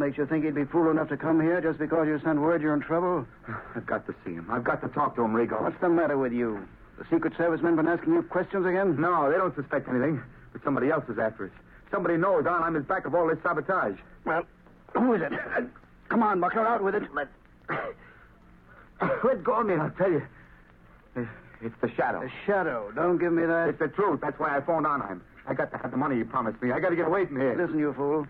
Makes 0.00 0.16
you 0.16 0.26
think 0.26 0.44
he'd 0.44 0.54
be 0.54 0.64
fool 0.64 0.90
enough 0.90 1.10
to 1.10 1.16
come 1.16 1.40
here 1.40 1.60
just 1.60 1.78
because 1.78 2.08
you 2.08 2.18
sent 2.24 2.40
word 2.40 2.62
you're 2.62 2.74
in 2.74 2.80
trouble? 2.80 3.26
I've 3.76 3.86
got 3.86 4.06
to 4.06 4.14
see 4.24 4.32
him. 4.32 4.48
I've 4.50 4.64
got 4.64 4.80
to 4.80 4.88
talk 4.88 5.14
to 5.16 5.22
him, 5.22 5.32
Rigo. 5.32 5.62
What's 5.62 5.80
the 5.80 5.88
matter 5.88 6.18
with 6.18 6.32
you? 6.32 6.66
The 6.98 7.04
Secret 7.10 7.34
Service 7.36 7.60
men 7.62 7.76
been 7.76 7.86
asking 7.86 8.14
you 8.14 8.22
questions 8.22 8.66
again? 8.66 9.00
No, 9.00 9.30
they 9.30 9.36
don't 9.36 9.54
suspect 9.54 9.88
anything. 9.88 10.20
But 10.52 10.64
somebody 10.64 10.90
else 10.90 11.04
is 11.08 11.18
after 11.18 11.44
us. 11.44 11.50
Somebody 11.90 12.16
knows 12.16 12.46
Arnheim 12.46 12.76
is 12.76 12.84
back 12.84 13.06
of 13.06 13.14
all 13.14 13.28
this 13.28 13.38
sabotage. 13.42 13.98
Well, 14.24 14.42
who 14.94 15.14
is 15.14 15.22
it? 15.22 15.32
Come 16.08 16.22
on, 16.22 16.40
Buckler, 16.40 16.66
out 16.66 16.82
with 16.82 16.94
it. 16.94 17.02
Let, 17.14 17.28
let 19.24 19.44
go 19.44 19.60
of 19.60 19.66
me, 19.66 19.74
and 19.74 19.82
I'll 19.82 19.90
tell 19.90 20.10
you. 20.10 20.22
It's 21.62 21.74
the 21.82 21.90
shadow. 21.94 22.22
The 22.22 22.30
shadow. 22.46 22.90
Don't 22.94 23.18
give 23.18 23.32
me 23.32 23.44
that. 23.44 23.68
It's 23.68 23.78
the 23.78 23.88
truth. 23.88 24.20
That's 24.22 24.38
why 24.38 24.56
I 24.56 24.60
phoned 24.62 24.86
Arnheim. 24.86 25.20
I 25.46 25.52
got 25.54 25.70
to 25.72 25.78
have 25.78 25.90
the 25.90 25.96
money 25.96 26.16
you 26.16 26.24
promised 26.24 26.62
me. 26.62 26.72
I 26.72 26.80
got 26.80 26.88
to 26.88 26.96
get 26.96 27.06
away 27.06 27.26
from 27.26 27.36
here. 27.36 27.54
Listen, 27.56 27.78
you 27.78 27.92
fool. 27.92 28.26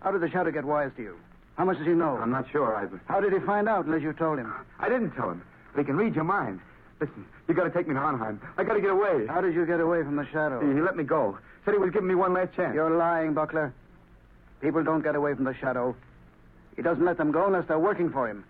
How 0.00 0.10
did 0.12 0.20
the 0.20 0.30
shadow 0.30 0.50
get 0.50 0.64
wise 0.64 0.90
to 0.96 1.02
you? 1.02 1.16
How 1.56 1.64
much 1.64 1.78
does 1.78 1.86
he 1.86 1.92
know? 1.92 2.16
I'm 2.18 2.30
not 2.30 2.50
sure, 2.50 2.76
Ivan. 2.76 3.00
How 3.06 3.20
did 3.20 3.32
he 3.32 3.38
find 3.40 3.68
out 3.68 3.86
unless 3.86 4.02
you 4.02 4.12
told 4.12 4.38
him? 4.38 4.52
I 4.78 4.88
didn't 4.88 5.12
tell 5.12 5.30
him. 5.30 5.42
But 5.74 5.80
he 5.80 5.86
can 5.86 5.96
read 5.96 6.14
your 6.14 6.24
mind. 6.24 6.60
Listen, 7.00 7.26
you 7.48 7.54
got 7.54 7.64
to 7.64 7.70
take 7.70 7.88
me 7.88 7.94
to 7.94 8.00
Arnheim. 8.00 8.40
I 8.56 8.64
got 8.64 8.74
to 8.74 8.80
get 8.80 8.90
away. 8.90 9.26
How 9.26 9.40
did 9.40 9.54
you 9.54 9.66
get 9.66 9.80
away 9.80 10.02
from 10.02 10.16
the 10.16 10.26
shadow? 10.32 10.60
He, 10.60 10.74
he 10.74 10.80
let 10.80 10.96
me 10.96 11.04
go. 11.04 11.38
Said 11.64 11.74
he 11.74 11.78
was 11.78 11.90
giving 11.90 12.08
me 12.08 12.14
one 12.14 12.32
last 12.32 12.54
chance. 12.54 12.74
You're 12.74 12.96
lying, 12.96 13.34
Buckler. 13.34 13.74
People 14.60 14.82
don't 14.84 15.02
get 15.02 15.14
away 15.14 15.34
from 15.34 15.44
the 15.44 15.54
shadow. 15.54 15.94
He 16.76 16.82
doesn't 16.82 17.04
let 17.04 17.16
them 17.16 17.32
go 17.32 17.46
unless 17.46 17.66
they're 17.68 17.78
working 17.78 18.10
for 18.10 18.28
him. 18.28 18.44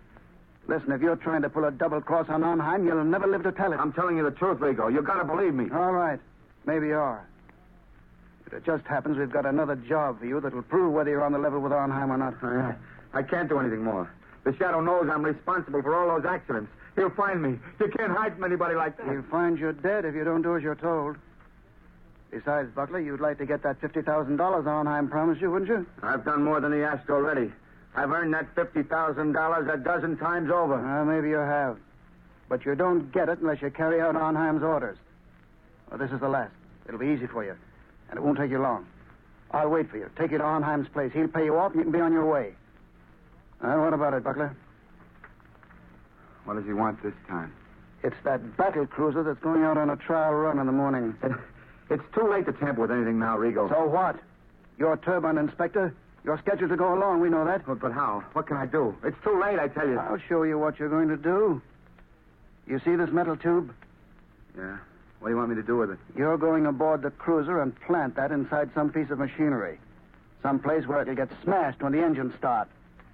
Listen, 0.67 0.91
if 0.91 1.01
you're 1.01 1.15
trying 1.15 1.41
to 1.41 1.49
pull 1.49 1.63
a 1.63 1.71
double 1.71 2.01
cross 2.01 2.27
on 2.29 2.43
Arnheim, 2.43 2.85
you'll 2.85 3.03
never 3.03 3.27
live 3.27 3.43
to 3.43 3.53
tell 3.53 3.71
it. 3.71 3.79
I'm 3.79 3.93
telling 3.93 4.17
you 4.17 4.23
the 4.23 4.31
truth, 4.31 4.59
Rigo. 4.59 4.91
You 4.91 5.01
got 5.01 5.19
to 5.19 5.23
believe 5.23 5.53
me. 5.53 5.65
All 5.73 5.93
right. 5.93 6.19
Maybe 6.65 6.87
you 6.87 6.95
are. 6.95 7.25
But 8.49 8.59
it 8.59 8.65
just 8.65 8.85
happens 8.85 9.17
we've 9.17 9.29
got 9.29 9.45
another 9.45 9.75
job 9.75 10.19
for 10.19 10.25
you 10.25 10.39
that'll 10.39 10.61
prove 10.61 10.93
whether 10.93 11.09
you're 11.09 11.23
on 11.23 11.33
the 11.33 11.37
level 11.37 11.59
with 11.59 11.73
Arnheim 11.73 12.11
or 12.11 12.17
not. 12.17 12.35
Oh, 12.41 12.75
I, 13.13 13.19
I 13.19 13.23
can't 13.23 13.49
do 13.49 13.59
anything 13.59 13.83
more. 13.83 14.09
The 14.45 14.55
shadow 14.55 14.79
knows 14.79 15.09
I'm 15.11 15.23
responsible 15.23 15.81
for 15.81 15.93
all 15.93 16.15
those 16.15 16.25
accidents. 16.25 16.71
He'll 16.95 17.09
find 17.09 17.41
me. 17.41 17.59
You 17.79 17.91
can't 17.97 18.11
hide 18.11 18.35
from 18.35 18.45
anybody 18.45 18.75
like 18.75 18.95
that. 18.97 19.07
He'll 19.09 19.21
find 19.23 19.59
you 19.59 19.73
dead 19.73 20.05
if 20.05 20.15
you 20.15 20.23
don't 20.23 20.43
do 20.43 20.55
as 20.55 20.63
you're 20.63 20.75
told. 20.75 21.17
Besides, 22.31 22.69
Buckler, 22.73 22.99
you'd 22.99 23.19
like 23.19 23.37
to 23.39 23.45
get 23.45 23.63
that 23.63 23.81
$50,000 23.81 24.65
Arnheim 24.65 25.09
promised 25.09 25.41
you, 25.41 25.51
wouldn't 25.51 25.69
you? 25.69 25.85
I've 26.01 26.23
done 26.23 26.43
more 26.43 26.61
than 26.61 26.71
he 26.71 26.79
asked 26.83 27.09
already. 27.09 27.51
I've 27.95 28.11
earned 28.11 28.33
that 28.33 28.53
$50,000 28.55 29.73
a 29.73 29.77
dozen 29.77 30.17
times 30.17 30.49
over. 30.49 30.81
Well, 30.81 31.05
maybe 31.05 31.29
you 31.29 31.35
have. 31.35 31.77
But 32.47 32.65
you 32.65 32.75
don't 32.75 33.11
get 33.11 33.27
it 33.27 33.39
unless 33.39 33.61
you 33.61 33.69
carry 33.71 33.99
out 33.99 34.15
Arnheim's 34.15 34.63
orders. 34.63 34.97
Well, 35.89 35.99
this 35.99 36.11
is 36.11 36.21
the 36.21 36.29
last. 36.29 36.53
It'll 36.87 36.99
be 36.99 37.07
easy 37.07 37.27
for 37.27 37.43
you. 37.43 37.55
And 38.09 38.17
it 38.17 38.23
won't 38.23 38.37
take 38.37 38.51
you 38.51 38.59
long. 38.59 38.85
I'll 39.51 39.69
wait 39.69 39.89
for 39.89 39.97
you. 39.97 40.09
Take 40.17 40.31
you 40.31 40.37
to 40.37 40.43
Arnheim's 40.43 40.87
place. 40.89 41.11
He'll 41.13 41.27
pay 41.27 41.45
you 41.45 41.57
off 41.57 41.71
and 41.71 41.79
you 41.79 41.83
can 41.83 41.91
be 41.91 41.99
on 41.99 42.11
your 42.11 42.25
way. 42.25 42.53
Well, 43.61 43.81
what 43.81 43.93
about 43.93 44.13
it, 44.13 44.23
Buckler? 44.23 44.55
What 46.45 46.55
does 46.55 46.65
he 46.65 46.73
want 46.73 47.01
this 47.03 47.13
time? 47.27 47.53
It's 48.03 48.15
that 48.23 48.55
battle 48.57 48.85
cruiser 48.85 49.23
that's 49.23 49.39
going 49.39 49.63
out 49.63 49.77
on 49.77 49.89
a 49.89 49.95
trial 49.95 50.33
run 50.33 50.59
in 50.59 50.65
the 50.65 50.71
morning. 50.71 51.15
It, 51.23 51.31
it's 51.89 52.03
too 52.13 52.29
late 52.29 52.45
to 52.45 52.53
tamper 52.53 52.81
with 52.81 52.91
anything 52.91 53.19
now, 53.19 53.37
Rigo. 53.37 53.69
So 53.69 53.85
what? 53.85 54.19
You're 54.77 54.97
turbine 54.97 55.37
inspector. 55.37 55.93
You're 56.23 56.37
scheduled 56.37 56.69
to 56.69 56.77
go 56.77 56.93
along. 56.93 57.21
We 57.21 57.29
know 57.29 57.45
that. 57.45 57.65
But, 57.65 57.79
but 57.79 57.93
how? 57.93 58.23
What 58.33 58.47
can 58.47 58.57
I 58.57 58.65
do? 58.65 58.95
It's 59.03 59.17
too 59.23 59.39
late, 59.41 59.59
I 59.59 59.67
tell 59.69 59.87
you. 59.87 59.97
I'll 59.97 60.19
show 60.29 60.43
you 60.43 60.59
what 60.59 60.77
you're 60.77 60.89
going 60.89 61.07
to 61.07 61.17
do. 61.17 61.61
You 62.67 62.79
see 62.79 62.95
this 62.95 63.09
metal 63.09 63.37
tube? 63.37 63.73
Yeah. 64.57 64.77
What 65.19 65.29
do 65.29 65.33
you 65.33 65.37
want 65.37 65.49
me 65.49 65.55
to 65.55 65.63
do 65.63 65.77
with 65.77 65.91
it? 65.91 65.97
You're 66.15 66.37
going 66.37 66.65
aboard 66.65 67.01
the 67.01 67.11
cruiser 67.11 67.61
and 67.61 67.79
plant 67.81 68.15
that 68.15 68.31
inside 68.31 68.69
some 68.73 68.91
piece 68.91 69.09
of 69.09 69.19
machinery. 69.19 69.79
Some 70.43 70.59
place 70.59 70.85
where 70.85 71.01
it'll 71.01 71.15
get 71.15 71.29
smashed 71.43 71.81
when 71.81 71.91
the 71.91 72.03
engines 72.03 72.33
start. 72.37 72.67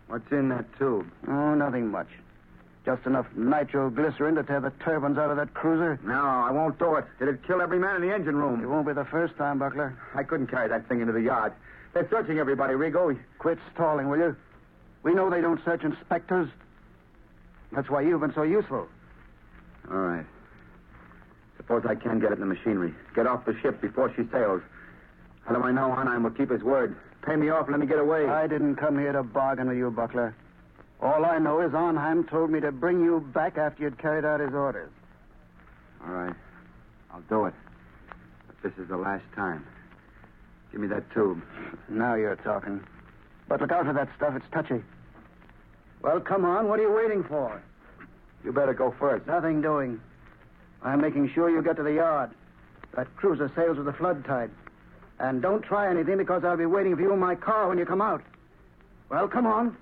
What's 0.08 0.30
in 0.32 0.50
that 0.50 0.66
tube? 0.78 1.10
Oh, 1.28 1.56
nothing 1.56 1.88
much. 1.88 2.10
Just 2.86 3.06
enough 3.06 3.26
nitroglycerin 3.36 4.36
to 4.36 4.44
tear 4.44 4.60
the 4.60 4.72
turbines 4.84 5.18
out 5.18 5.32
of 5.32 5.38
that 5.38 5.54
cruiser. 5.54 5.98
No, 6.04 6.22
I 6.22 6.52
won't 6.52 6.78
do 6.78 6.96
it. 6.96 7.06
It'd 7.22 7.46
kill 7.48 7.62
every 7.62 7.80
man 7.80 7.96
in 7.96 8.02
the 8.02 8.14
engine 8.14 8.36
room. 8.36 8.62
It 8.62 8.68
won't 8.68 8.86
be 8.86 8.94
the 8.94 9.06
first 9.06 9.38
time, 9.38 9.60
Buckler. 9.60 9.98
I 10.14 10.24
couldn't 10.24 10.48
carry 10.48 10.68
that 10.68 10.90
thing 10.90 11.00
into 11.00 11.14
the 11.14 11.22
yard. 11.22 11.54
They're 11.94 12.08
searching 12.10 12.40
everybody, 12.40 12.74
Rigo. 12.74 13.18
Quit 13.40 13.58
stalling, 13.74 14.10
will 14.10 14.18
you? 14.18 14.36
We 15.04 15.14
know 15.14 15.30
they 15.30 15.42
don't 15.42 15.64
search 15.64 15.84
inspectors. 15.84 16.50
That's 17.72 17.90
why 17.90 18.02
you've 18.02 18.22
been 18.22 18.34
so 18.34 18.44
useful. 18.44 18.88
All 19.90 19.98
right. 19.98 20.26
Suppose 21.64 21.84
I 21.88 21.96
can 21.96 22.20
get 22.20 22.32
it 22.32 22.36
in 22.36 22.40
the 22.42 22.46
machinery. 22.46 22.94
Get 23.16 23.26
off 23.26 23.46
the 23.46 23.58
ship 23.62 23.82
before 23.82 24.14
she 24.16 24.24
sails. 24.32 24.62
How 25.46 25.56
do 25.56 25.64
I 25.64 25.72
know 25.72 25.92
Arnheim 25.92 26.24
will 26.24 26.32
keep 26.32 26.52
his 26.52 26.62
word? 26.62 26.96
Pay 27.26 27.38
me 27.38 27.50
off, 27.50 27.68
and 27.68 27.72
let 27.72 27.80
me 27.80 27.88
get 27.88 28.00
away. 28.00 28.26
I 28.26 28.48
didn't 28.48 28.76
come 28.76 29.00
here 29.00 29.14
to 29.14 29.24
bargain 29.24 29.68
with 29.68 29.78
you, 29.78 29.90
Buckler. 29.90 30.36
All 31.02 31.26
I 31.26 31.38
know 31.38 31.62
is 31.62 31.74
Arnheim 31.74 32.26
told 32.26 32.50
me 32.50 32.60
to 32.62 32.72
bring 32.72 33.02
you 33.02 33.22
back 33.34 33.58
after 33.58 33.84
you'd 33.84 33.98
carried 33.98 34.26
out 34.26 34.40
his 34.40 34.54
orders. 34.54 34.92
All 36.06 36.14
right. 36.14 36.36
I'll 37.14 37.22
do 37.22 37.46
it. 37.46 37.54
But 38.48 38.56
this 38.62 38.84
is 38.84 38.90
the 38.90 38.98
last 38.98 39.24
time. 39.36 39.66
Give 40.72 40.82
me 40.82 40.88
that 40.88 41.10
tube. 41.14 41.42
Now 41.88 42.16
you're 42.16 42.36
talking. 42.38 42.82
But 43.48 43.62
look 43.62 43.72
out 43.72 43.86
for 43.86 43.94
that 43.94 44.10
stuff. 44.18 44.34
It's 44.36 44.46
touchy. 44.52 44.84
Well, 46.02 46.20
come 46.20 46.44
on. 46.44 46.68
What 46.68 46.80
are 46.80 46.84
you 46.84 46.92
waiting 46.92 47.24
for? 47.24 47.62
You 48.44 48.52
better 48.52 48.74
go 48.74 48.94
first. 49.00 49.28
Nothing 49.28 49.62
doing. 49.62 50.02
I'm 50.84 51.00
making 51.00 51.32
sure 51.34 51.50
you 51.50 51.62
get 51.64 51.78
to 51.78 51.84
the 51.84 51.94
yard. 51.94 52.32
That 52.96 53.08
cruiser 53.16 53.52
sails 53.56 53.78
with 53.78 53.86
the 53.86 53.94
flood 53.94 54.26
tide. 54.26 54.52
And 55.20 55.42
don't 55.42 55.62
try 55.64 55.90
anything 55.90 56.18
because 56.18 56.44
I'll 56.44 56.58
be 56.58 56.66
waiting 56.66 56.96
for 56.96 57.02
you 57.02 57.14
in 57.14 57.20
my 57.20 57.36
car 57.36 57.70
when 57.70 57.78
you 57.78 57.86
come 57.86 58.02
out. 58.02 58.22
Well, 59.10 59.28
come 59.28 59.46
on. 59.46 59.78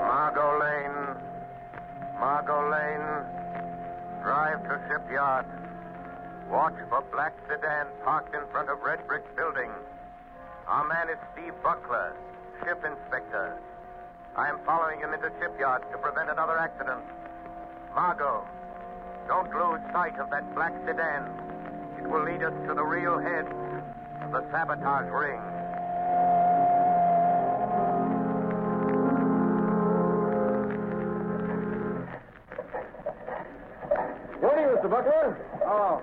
Margot 0.00 0.58
Lane. 0.60 1.16
Margot 2.18 2.70
Lane. 2.70 4.22
Drive 4.22 4.62
to 4.64 4.80
shipyard. 4.88 5.46
Watch 6.50 6.74
for 6.88 7.04
black 7.12 7.34
sedan 7.48 7.86
parked 8.04 8.34
in 8.34 8.40
front 8.50 8.70
of 8.70 8.78
red 8.80 9.06
brick 9.06 9.24
building. 9.36 9.70
Our 10.68 10.86
man 10.86 11.08
is 11.08 11.16
Steve 11.32 11.54
Buckler, 11.62 12.12
ship 12.62 12.84
inspector. 12.84 13.56
I 14.36 14.50
am 14.50 14.58
following 14.66 15.00
him 15.00 15.14
into 15.14 15.32
shipyard 15.40 15.80
to 15.90 15.96
prevent 15.96 16.28
another 16.28 16.58
accident. 16.58 17.00
Margot, 17.94 18.46
don't 19.26 19.48
lose 19.48 19.80
sight 19.94 20.18
of 20.20 20.28
that 20.28 20.54
black 20.54 20.74
sedan. 20.84 21.24
It 21.98 22.06
will 22.06 22.22
lead 22.22 22.42
us 22.42 22.52
to 22.68 22.74
the 22.74 22.84
real 22.84 23.16
head 23.18 23.46
of 24.20 24.30
the 24.30 24.44
sabotage 24.52 25.08
ring. 25.10 25.40
Morning, 34.42 34.66
Mr. 34.76 34.90
Buckler. 34.90 35.38
Oh. 35.64 36.02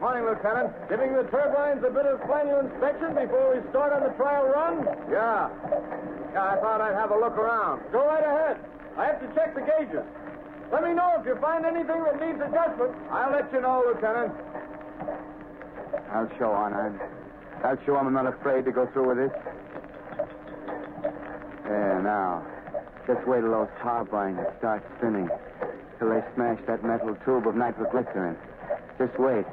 Morning, 0.00 0.30
Lieutenant. 0.30 0.70
Giving 0.88 1.12
the 1.12 1.24
turbines 1.24 1.82
a 1.82 1.90
bit 1.90 2.06
of 2.06 2.22
final 2.22 2.60
inspection 2.60 3.18
before 3.18 3.50
we 3.50 3.68
start 3.70 3.92
on 3.92 4.06
the 4.06 4.14
trial 4.14 4.46
run? 4.46 4.86
Yeah. 5.10 5.50
Yeah, 6.32 6.54
I 6.54 6.56
thought 6.62 6.80
I'd 6.80 6.94
have 6.94 7.10
a 7.10 7.18
look 7.18 7.34
around. 7.34 7.82
Go 7.90 8.06
right 8.06 8.22
ahead. 8.22 8.62
I 8.96 9.06
have 9.06 9.18
to 9.18 9.26
check 9.34 9.56
the 9.58 9.60
gauges. 9.66 10.06
Let 10.70 10.84
me 10.84 10.94
know 10.94 11.18
if 11.18 11.26
you 11.26 11.34
find 11.40 11.66
anything 11.66 11.98
that 12.04 12.14
needs 12.22 12.38
adjustment. 12.38 12.94
I'll 13.10 13.32
let 13.32 13.52
you 13.52 13.60
know, 13.60 13.82
Lieutenant. 13.90 14.32
I'll 16.14 16.30
show 16.38 16.54
Arnheim. 16.54 17.00
I, 17.64 17.74
will 17.74 17.82
show 17.84 17.96
I'm 17.96 18.12
not 18.12 18.26
afraid 18.26 18.66
to 18.66 18.72
go 18.72 18.86
through 18.94 19.08
with 19.08 19.18
this. 19.18 19.34
There, 21.64 22.00
now. 22.04 22.46
Just 23.08 23.26
wait 23.26 23.40
till 23.40 23.50
those 23.50 23.68
turbines 23.82 24.38
start 24.58 24.86
spinning. 24.98 25.28
Till 25.98 26.10
they 26.10 26.22
smash 26.36 26.60
that 26.68 26.84
metal 26.84 27.16
tube 27.24 27.48
of 27.48 27.56
nitroglycerin. 27.56 28.36
Just 28.96 29.18
wait. 29.18 29.44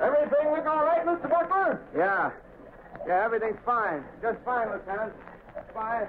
Everything 0.00 0.52
look 0.52 0.66
all 0.66 0.84
right, 0.84 1.04
Mr. 1.04 1.28
Buckler? 1.28 1.82
Yeah. 1.96 2.30
Yeah, 3.06 3.24
everything's 3.24 3.58
fine. 3.64 4.04
Just 4.22 4.38
fine, 4.44 4.68
Lieutenant. 4.70 5.12
Fine. 5.74 6.06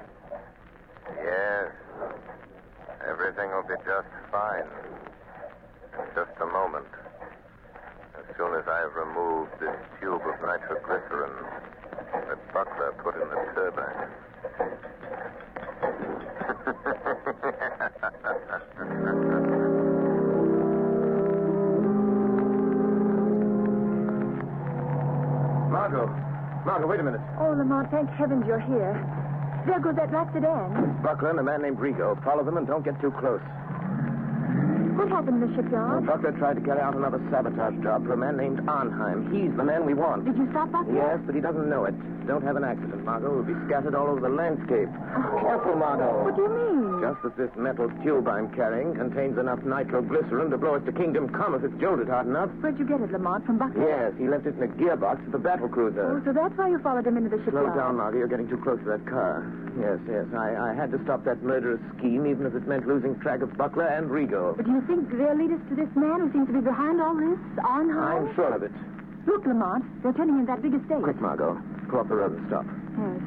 Yes. 1.24 1.72
Everything 3.10 3.50
will 3.52 3.64
be 3.64 3.76
just 3.86 4.08
fine. 4.32 4.68
In 5.98 6.06
just 6.14 6.38
a 6.42 6.46
moment. 6.46 6.86
As 8.18 8.36
soon 8.38 8.54
as 8.54 8.68
I've 8.68 8.94
removed 8.96 9.52
this 9.60 9.76
tube 10.00 10.22
of 10.22 10.42
nitroglycerin 10.42 11.34
that 12.14 12.54
Buckler 12.54 12.94
put 13.04 13.16
in 13.16 13.28
the 13.28 13.42
turbine. 13.56 14.10
Margot. 25.90 26.08
Margot, 26.66 26.88
wait 26.88 27.00
a 27.00 27.04
minute. 27.04 27.22
Oh, 27.40 27.50
Lamont, 27.58 27.90
thank 27.90 28.10
heavens 28.12 28.46
you're 28.46 28.60
here. 28.60 28.94
There 29.66 29.80
goes 29.80 29.96
that 29.96 30.12
black 30.12 30.32
sedan. 30.34 31.02
Buckler 31.02 31.32
and 31.32 31.40
a 31.40 31.44
man 31.44 31.62
named 31.64 31.78
Rigo. 31.78 32.22
Follow 32.24 32.44
them 32.44 32.58
and 32.58 32.68
don't 32.68 32.86
get 32.86 33.00
too 33.02 33.12
close. 33.12 33.42
What 35.10 35.26
happened 35.26 35.42
in 35.42 35.50
the 35.50 35.56
shipyard? 35.58 36.06
Buckler 36.06 36.38
tried 36.38 36.54
to 36.54 36.62
carry 36.62 36.80
out 36.80 36.96
another 36.96 37.18
sabotage 37.34 37.82
job 37.82 38.06
for 38.06 38.14
a 38.14 38.18
man 38.18 38.38
named 38.38 38.62
Arnheim. 38.70 39.34
He's 39.34 39.50
the 39.58 39.64
man 39.66 39.84
we 39.84 39.96
want. 39.96 40.24
Did 40.26 40.38
you 40.38 40.46
stop 40.54 40.72
Buckler? 40.72 40.94
Yes, 40.94 41.18
but 41.26 41.34
he 41.34 41.42
doesn't 41.42 41.68
know 41.68 41.86
it. 41.86 41.98
Don't 42.30 42.44
have 42.46 42.56
an 42.56 42.64
accident, 42.64 43.04
Margot. 43.04 43.34
We'll 43.34 43.42
be 43.42 43.58
scattered 43.66 43.96
all 43.96 44.06
over 44.06 44.22
the 44.22 44.30
landscape. 44.30 44.86
Oh. 44.86 45.42
Careful, 45.42 45.74
Margot. 45.82 46.30
What 46.30 46.36
do 46.38 46.46
you 46.46 46.54
mean? 46.54 47.02
Just 47.02 47.26
that 47.26 47.34
this 47.42 47.50
metal 47.58 47.90
tube 48.06 48.28
I'm 48.30 48.54
carrying 48.54 48.94
contains 48.94 49.40
enough 49.42 49.66
nitroglycerin 49.66 50.52
to 50.54 50.58
blow 50.62 50.76
us 50.78 50.86
to 50.86 50.94
Kingdom 50.94 51.34
Come 51.34 51.56
if 51.58 51.64
it's 51.66 51.74
jolted 51.82 52.06
hard 52.08 52.28
enough. 52.30 52.54
Where'd 52.62 52.78
you 52.78 52.86
get 52.86 53.02
it, 53.02 53.10
Lamont? 53.12 53.50
From 53.50 53.58
Buckler? 53.58 53.82
Yes, 53.82 54.14
he 54.20 54.28
left 54.30 54.46
it 54.46 54.62
in 54.62 54.62
a 54.62 54.68
gearbox 54.78 55.26
of 55.26 55.32
the 55.32 55.42
battle 55.42 55.70
cruiser. 55.70 56.06
Oh, 56.06 56.22
so 56.22 56.34
that's 56.34 56.54
why 56.54 56.70
you 56.70 56.78
followed 56.86 57.08
him 57.08 57.18
into 57.18 57.34
the 57.34 57.42
shipyard. 57.44 57.74
Slow 57.74 57.82
down, 57.82 57.98
Margot. 57.98 58.20
You're 58.20 58.28
getting 58.30 58.48
too 58.48 58.62
close 58.62 58.78
to 58.86 58.90
that 58.94 59.10
car. 59.10 59.42
Yes, 59.80 59.98
yes. 60.06 60.26
I, 60.38 60.70
I 60.70 60.74
had 60.76 60.92
to 60.92 61.02
stop 61.04 61.24
that 61.26 61.42
murderous 61.42 61.80
scheme, 61.98 62.28
even 62.28 62.46
if 62.46 62.54
it 62.54 62.68
meant 62.68 62.86
losing 62.86 63.18
track 63.22 63.42
of 63.42 63.58
Buckler 63.58 63.88
and 63.88 64.12
Rigo. 64.12 64.54
But 64.58 64.66
do 64.66 64.72
you 64.72 64.82
think 64.86 64.99
they'll 65.08 65.36
lead 65.36 65.52
us 65.52 65.62
to 65.70 65.76
this 65.76 65.90
man 65.96 66.20
who 66.22 66.32
seems 66.32 66.48
to 66.48 66.54
be 66.54 66.62
behind 66.62 67.02
all 67.02 67.16
this, 67.16 67.40
Arnheim? 67.64 68.28
I'm 68.28 68.36
sure 68.36 68.54
of 68.54 68.64
it. 68.64 68.72
Look, 69.26 69.46
Lamont, 69.46 69.86
they're 70.04 70.14
turning 70.14 70.40
in 70.40 70.46
that 70.46 70.62
big 70.62 70.74
estate. 70.74 71.04
Quick, 71.04 71.22
Margot. 71.22 71.60
Pull 71.90 72.00
up 72.00 72.10
the 72.10 72.16
road 72.16 72.38
and 72.38 72.48
stop. 72.48 72.66
Yes. 72.98 73.22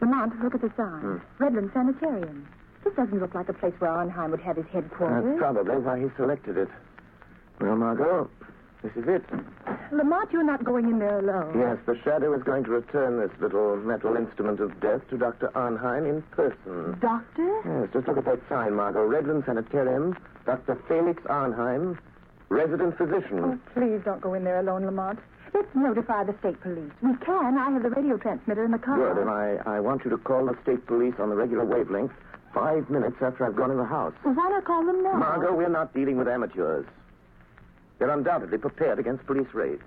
Lamont, 0.00 0.32
look 0.42 0.54
at 0.54 0.60
the 0.60 0.72
sign. 0.76 1.00
Hmm. 1.00 1.42
Redland 1.42 1.72
Sanitarium. 1.72 2.46
This 2.84 2.94
doesn't 2.94 3.20
look 3.20 3.34
like 3.34 3.48
a 3.48 3.52
place 3.52 3.74
where 3.78 3.90
Arnheim 3.90 4.30
would 4.32 4.40
have 4.40 4.56
his 4.56 4.66
headquarters. 4.72 5.24
That's 5.24 5.38
probably 5.38 5.76
why 5.76 6.00
he 6.00 6.06
selected 6.16 6.56
it. 6.58 6.68
Well, 7.60 7.76
Margot, 7.76 8.28
this 8.82 8.92
is 8.96 9.08
it. 9.08 9.24
Lamont, 9.92 10.32
you're 10.32 10.42
not 10.42 10.64
going 10.64 10.88
in 10.88 10.98
there 10.98 11.18
alone. 11.18 11.58
Yes, 11.58 11.78
the 11.86 11.98
Shadow 12.02 12.32
is 12.34 12.42
going 12.42 12.64
to 12.64 12.70
return 12.70 13.20
this 13.20 13.30
little 13.40 13.76
metal 13.76 14.16
instrument 14.16 14.60
of 14.60 14.78
death 14.80 15.00
to 15.10 15.18
Dr. 15.18 15.50
Arnheim 15.54 16.06
in 16.06 16.22
person. 16.32 16.98
Doctor? 17.00 17.62
Yes, 17.64 17.88
just 17.92 18.08
look 18.08 18.18
at 18.18 18.24
that 18.24 18.40
sign, 18.48 18.74
Margot. 18.74 19.06
Redland 19.08 19.44
Sanitarium, 19.46 20.16
Dr. 20.46 20.80
Felix 20.88 21.22
Arnheim, 21.26 21.98
resident 22.48 22.96
physician. 22.96 23.38
Oh, 23.44 23.58
please 23.74 24.00
don't 24.04 24.20
go 24.20 24.34
in 24.34 24.44
there 24.44 24.60
alone, 24.60 24.84
Lamont. 24.86 25.18
Let's 25.54 25.68
notify 25.74 26.24
the 26.24 26.34
state 26.38 26.58
police. 26.62 26.90
We 27.02 27.14
can. 27.18 27.58
I 27.58 27.70
have 27.70 27.82
the 27.82 27.90
radio 27.90 28.16
transmitter 28.16 28.64
in 28.64 28.70
the 28.70 28.78
car. 28.78 28.96
Good, 28.96 29.20
and 29.20 29.28
I, 29.30 29.58
I 29.66 29.80
want 29.80 30.02
you 30.04 30.10
to 30.10 30.16
call 30.18 30.46
the 30.46 30.56
state 30.62 30.86
police 30.86 31.14
on 31.18 31.28
the 31.28 31.36
regular 31.36 31.64
wavelength 31.64 32.12
five 32.54 32.88
minutes 32.88 33.16
after 33.20 33.44
I've 33.46 33.56
gone 33.56 33.70
in 33.70 33.76
the 33.76 33.84
house. 33.84 34.14
Well, 34.24 34.34
why 34.34 34.48
not 34.48 34.64
call 34.64 34.84
them 34.86 35.02
now? 35.02 35.12
Margot, 35.12 35.54
we're 35.54 35.68
not 35.68 35.92
dealing 35.94 36.16
with 36.16 36.26
amateurs. 36.28 36.86
They're 38.02 38.10
undoubtedly 38.10 38.58
prepared 38.58 38.98
against 38.98 39.24
police 39.26 39.54
raids. 39.54 39.84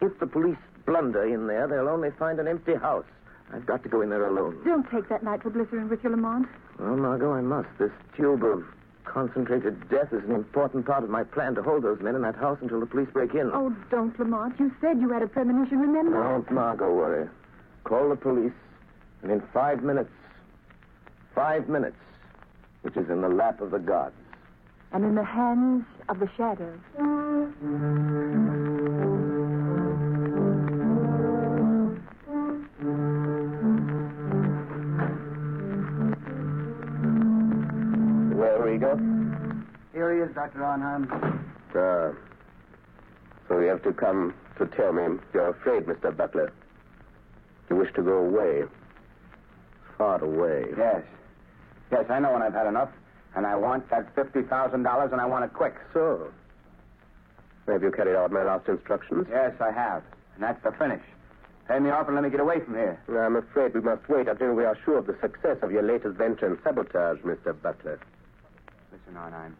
If 0.00 0.16
the 0.20 0.26
police 0.28 0.56
blunder 0.86 1.24
in 1.24 1.48
there, 1.48 1.66
they'll 1.66 1.88
only 1.88 2.12
find 2.12 2.38
an 2.38 2.46
empty 2.46 2.76
house. 2.76 3.04
I've 3.52 3.66
got 3.66 3.82
to 3.82 3.88
go 3.88 4.02
in 4.02 4.08
there 4.08 4.24
alone. 4.28 4.62
Don't 4.64 4.88
take 4.88 5.08
that 5.08 5.24
nitroglycerin 5.24 5.88
with 5.88 6.04
you, 6.04 6.10
Lamont. 6.10 6.46
Well, 6.78 6.96
Margot, 6.96 7.32
I 7.32 7.40
must. 7.40 7.68
This 7.76 7.90
tube 8.16 8.44
of 8.44 8.62
concentrated 9.02 9.88
death 9.88 10.12
is 10.12 10.22
an 10.22 10.30
important 10.30 10.86
part 10.86 11.02
of 11.02 11.10
my 11.10 11.24
plan 11.24 11.56
to 11.56 11.62
hold 11.64 11.82
those 11.82 12.00
men 12.00 12.14
in 12.14 12.22
that 12.22 12.36
house 12.36 12.58
until 12.60 12.78
the 12.78 12.86
police 12.86 13.08
break 13.12 13.34
in. 13.34 13.50
Oh, 13.52 13.74
don't, 13.90 14.16
Lamont. 14.16 14.54
You 14.60 14.70
said 14.80 15.00
you 15.00 15.10
had 15.10 15.22
a 15.22 15.26
premonition, 15.26 15.80
remember? 15.80 16.22
Don't, 16.22 16.48
Margot, 16.52 16.94
worry. 16.94 17.28
Call 17.82 18.10
the 18.10 18.14
police, 18.14 18.52
and 19.24 19.32
in 19.32 19.42
five 19.52 19.82
minutes, 19.82 20.12
five 21.34 21.68
minutes, 21.68 21.96
which 22.82 22.96
is 22.96 23.10
in 23.10 23.20
the 23.20 23.28
lap 23.28 23.60
of 23.60 23.72
the 23.72 23.80
gods. 23.80 24.14
And 24.92 25.04
in 25.04 25.14
the 25.14 25.24
hands 25.24 25.84
of 26.08 26.18
the 26.18 26.28
shadows. 26.36 26.80
Well, 38.34 38.58
Rigo? 38.58 38.96
Here 39.92 40.14
he 40.14 40.20
is, 40.22 40.34
Dr. 40.34 40.64
Arnheim. 40.64 41.10
Uh, 41.74 42.12
so 43.48 43.58
you 43.60 43.66
have 43.68 43.82
to 43.82 43.92
come 43.92 44.34
to 44.58 44.66
tell 44.66 44.92
me 44.92 45.18
you're 45.34 45.50
afraid, 45.50 45.84
Mr. 45.84 46.16
Butler. 46.16 46.52
You 47.68 47.76
wish 47.76 47.92
to 47.94 48.02
go 48.02 48.18
away. 48.18 48.62
Far 49.98 50.22
away. 50.24 50.64
Yes. 50.76 51.02
Yes, 51.92 52.06
I 52.08 52.18
know 52.20 52.32
when 52.32 52.42
I've 52.42 52.54
had 52.54 52.66
enough. 52.66 52.90
And 53.34 53.46
I 53.46 53.54
want 53.56 53.88
that 53.90 54.14
$50,000 54.16 54.74
and 54.74 55.20
I 55.20 55.26
want 55.26 55.44
it 55.44 55.52
quick. 55.52 55.74
So, 55.92 56.30
have 57.66 57.82
you 57.82 57.92
carried 57.92 58.16
out 58.16 58.32
my 58.32 58.42
last 58.42 58.68
instructions? 58.68 59.26
Yes, 59.30 59.52
I 59.60 59.70
have. 59.70 60.02
And 60.34 60.42
that's 60.42 60.62
the 60.62 60.72
finish. 60.72 61.02
Pay 61.68 61.78
me 61.78 61.90
off 61.90 62.06
and 62.08 62.16
let 62.16 62.24
me 62.24 62.30
get 62.30 62.40
away 62.40 62.58
from 62.60 62.74
here. 62.74 63.00
I'm 63.08 63.36
afraid 63.36 63.74
we 63.74 63.80
must 63.80 64.08
wait 64.08 64.26
until 64.26 64.54
we 64.54 64.64
are 64.64 64.76
sure 64.84 64.98
of 64.98 65.06
the 65.06 65.16
success 65.20 65.58
of 65.62 65.70
your 65.70 65.82
latest 65.82 66.16
venture 66.16 66.46
in 66.46 66.58
sabotage, 66.64 67.18
Mr. 67.20 67.54
Butler. 67.62 68.00
Listen, 68.90 69.16
Arnheim. 69.16 69.56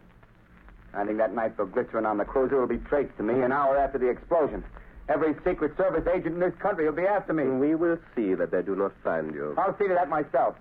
Finding 0.90 1.18
that 1.18 1.32
nitroglycerin 1.32 2.04
on 2.04 2.18
the 2.18 2.24
cruiser 2.24 2.58
will 2.58 2.66
be 2.66 2.78
traced 2.78 3.16
to 3.18 3.22
me 3.22 3.42
an 3.42 3.52
hour 3.52 3.78
after 3.78 3.98
the 3.98 4.08
explosion. 4.08 4.64
Every 5.08 5.34
Secret 5.44 5.76
Service 5.76 6.06
agent 6.12 6.34
in 6.34 6.40
this 6.40 6.54
country 6.58 6.86
will 6.86 6.96
be 6.96 7.06
after 7.06 7.32
me. 7.32 7.44
We 7.44 7.76
will 7.76 7.98
see 8.16 8.34
that 8.34 8.50
they 8.50 8.62
do 8.62 8.74
not 8.74 8.92
find 9.04 9.32
you. 9.32 9.54
I'll 9.56 9.76
see 9.78 9.86
to 9.86 9.94
that 9.94 10.08
myself. 10.08 10.56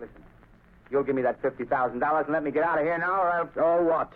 Listen, 0.00 0.22
you'll 0.90 1.02
give 1.02 1.14
me 1.14 1.22
that 1.22 1.40
$50,000 1.42 2.24
and 2.24 2.32
let 2.32 2.42
me 2.42 2.50
get 2.50 2.64
out 2.64 2.78
of 2.78 2.84
here 2.84 2.98
now, 2.98 3.20
or 3.20 3.30
I'll... 3.30 3.50
Oh, 3.56 3.82
what? 3.82 4.12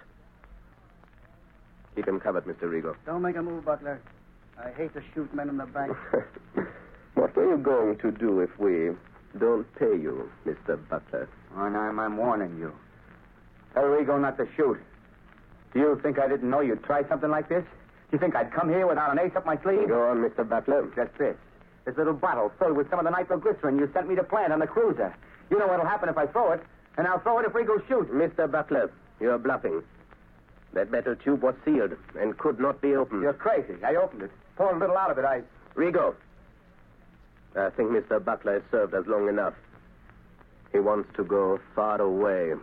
Keep 1.94 2.08
him 2.08 2.20
covered, 2.20 2.44
Mr. 2.44 2.62
Rigo. 2.62 2.96
Don't 3.04 3.22
make 3.22 3.36
a 3.36 3.42
move, 3.42 3.64
Butler. 3.64 4.00
I 4.58 4.70
hate 4.70 4.94
to 4.94 5.02
shoot 5.14 5.32
men 5.34 5.48
in 5.48 5.56
the 5.56 5.66
bank. 5.66 5.96
what 7.14 7.36
are 7.36 7.48
you 7.50 7.58
going 7.58 7.98
to 7.98 8.10
do 8.10 8.40
if 8.40 8.58
we 8.58 8.90
don't 9.38 9.66
pay 9.76 9.96
you, 9.96 10.30
Mr. 10.46 10.78
Butler? 10.88 11.28
Arnheim, 11.54 11.98
I'm 11.98 12.16
warning 12.16 12.58
you. 12.58 12.72
Tell 13.74 13.84
Rigo 13.84 14.20
not 14.20 14.36
to 14.38 14.46
shoot. 14.56 14.78
Do 15.72 15.80
you 15.80 16.00
think 16.02 16.18
I 16.18 16.28
didn't 16.28 16.48
know 16.48 16.60
you'd 16.60 16.84
try 16.84 17.06
something 17.08 17.30
like 17.30 17.48
this? 17.48 17.64
Do 17.64 18.16
you 18.16 18.18
think 18.18 18.36
I'd 18.36 18.52
come 18.52 18.68
here 18.68 18.86
without 18.86 19.10
an 19.10 19.18
ace 19.18 19.32
up 19.34 19.46
my 19.46 19.56
sleeve? 19.62 19.88
Go 19.88 20.10
on, 20.10 20.18
Mr. 20.18 20.46
Butler. 20.46 20.86
Just 20.94 21.16
this. 21.18 21.36
This 21.84 21.96
little 21.96 22.12
bottle 22.12 22.52
filled 22.58 22.76
with 22.76 22.88
some 22.90 22.98
of 22.98 23.04
the 23.04 23.10
nitroglycerin 23.10 23.78
you 23.78 23.90
sent 23.92 24.08
me 24.08 24.14
to 24.14 24.22
plant 24.22 24.52
on 24.52 24.60
the 24.60 24.66
cruiser. 24.66 25.14
You 25.52 25.58
know 25.58 25.66
what'll 25.66 25.84
happen 25.84 26.08
if 26.08 26.16
I 26.16 26.26
throw 26.28 26.52
it, 26.52 26.62
and 26.96 27.06
I'll 27.06 27.20
throw 27.20 27.38
it 27.38 27.44
if 27.44 27.52
Rigo 27.52 27.86
shoots. 27.86 28.10
Mr. 28.10 28.50
Butler, 28.50 28.90
you're 29.20 29.36
bluffing. 29.36 29.82
That 30.72 30.90
metal 30.90 31.14
tube 31.14 31.42
was 31.42 31.54
sealed 31.62 31.92
and 32.18 32.38
could 32.38 32.58
not 32.58 32.80
be 32.80 32.96
opened. 32.96 33.20
You're 33.20 33.34
crazy. 33.34 33.74
I 33.84 33.96
opened 33.96 34.22
it. 34.22 34.30
Poured 34.56 34.76
a 34.76 34.78
little 34.78 34.96
out 34.96 35.10
of 35.10 35.18
it. 35.18 35.26
I. 35.26 35.42
Rigo. 35.76 36.14
I 37.54 37.68
think 37.68 37.90
Mr. 37.90 38.24
Butler 38.24 38.54
has 38.54 38.62
served 38.70 38.94
us 38.94 39.04
long 39.06 39.28
enough. 39.28 39.52
He 40.72 40.78
wants 40.78 41.10
to 41.16 41.24
go 41.24 41.60
far 41.74 42.00
away. 42.00 42.54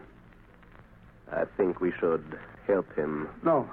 I 1.31 1.43
think 1.57 1.81
we 1.81 1.93
should 1.99 2.39
help 2.65 2.91
him. 2.95 3.29
No. 3.43 3.69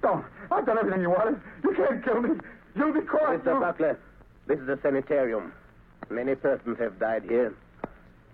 Don't. 0.00 0.24
I've 0.52 0.64
done 0.64 0.78
everything 0.78 1.00
you 1.00 1.10
wanted. 1.10 1.40
You 1.64 1.74
can't 1.74 2.04
kill 2.04 2.20
me. 2.22 2.38
You'll 2.76 2.92
be 2.92 3.00
caught. 3.00 3.44
Mr. 3.44 3.60
Butler, 3.60 3.98
this 4.46 4.60
is 4.60 4.68
a 4.68 4.78
sanitarium. 4.80 5.52
Many 6.08 6.36
persons 6.36 6.78
have 6.78 7.00
died 7.00 7.24
here. 7.24 7.52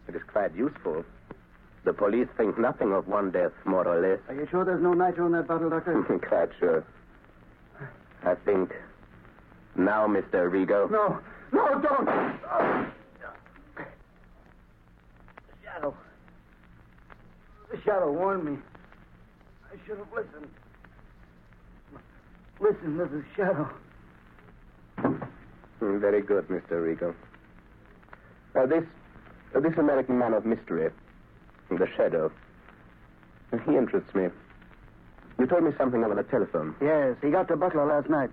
It 0.09 0.15
is 0.15 0.23
quite 0.33 0.55
useful. 0.55 1.05
The 1.85 1.93
police 1.93 2.29
think 2.37 2.59
nothing 2.59 2.93
of 2.93 3.07
one 3.07 3.31
death, 3.31 3.53
more 3.65 3.87
or 3.87 4.01
less. 4.01 4.19
Are 4.29 4.35
you 4.35 4.47
sure 4.51 4.65
there's 4.65 4.83
no 4.83 4.93
nitro 4.93 5.27
in 5.27 5.33
that 5.33 5.47
bottle, 5.47 5.71
Doctor? 5.71 6.03
quite 6.29 6.49
sure. 6.59 6.85
I 8.25 8.35
think 8.45 8.73
now, 9.77 10.07
Mr. 10.09 10.51
Rigo. 10.51 10.91
No. 10.91 11.21
No, 11.53 11.81
don't. 11.81 12.07
The 12.07 12.87
Shadow. 15.65 15.95
The 17.71 17.81
shadow 17.85 18.11
warned 18.13 18.45
me. 18.45 18.59
I 19.73 19.77
should 19.87 19.99
have 19.99 20.09
listened. 20.13 20.49
Listen 22.59 22.97
to 22.99 23.05
the 23.05 23.25
shadow. 23.37 23.71
Mm, 25.83 26.01
Very 26.01 26.23
good, 26.23 26.49
Mr. 26.49 26.73
Rigo. 26.83 27.15
Uh, 28.59 28.67
this, 28.67 28.85
this 29.61 29.77
American 29.79 30.19
man 30.19 30.35
of 30.35 30.45
mystery, 30.45 30.91
the 31.71 31.89
Shadow, 31.97 32.31
he 33.65 33.77
interests 33.77 34.15
me. 34.15 34.29
You 35.39 35.47
told 35.47 35.65
me 35.65 35.73
something 35.77 36.03
over 36.03 36.15
the 36.15 36.23
telephone. 36.25 36.75
Yes, 36.81 37.17
he 37.23 37.31
got 37.31 37.49
to 37.49 37.57
Butler 37.57 37.87
last 37.87 38.09
night. 38.09 38.31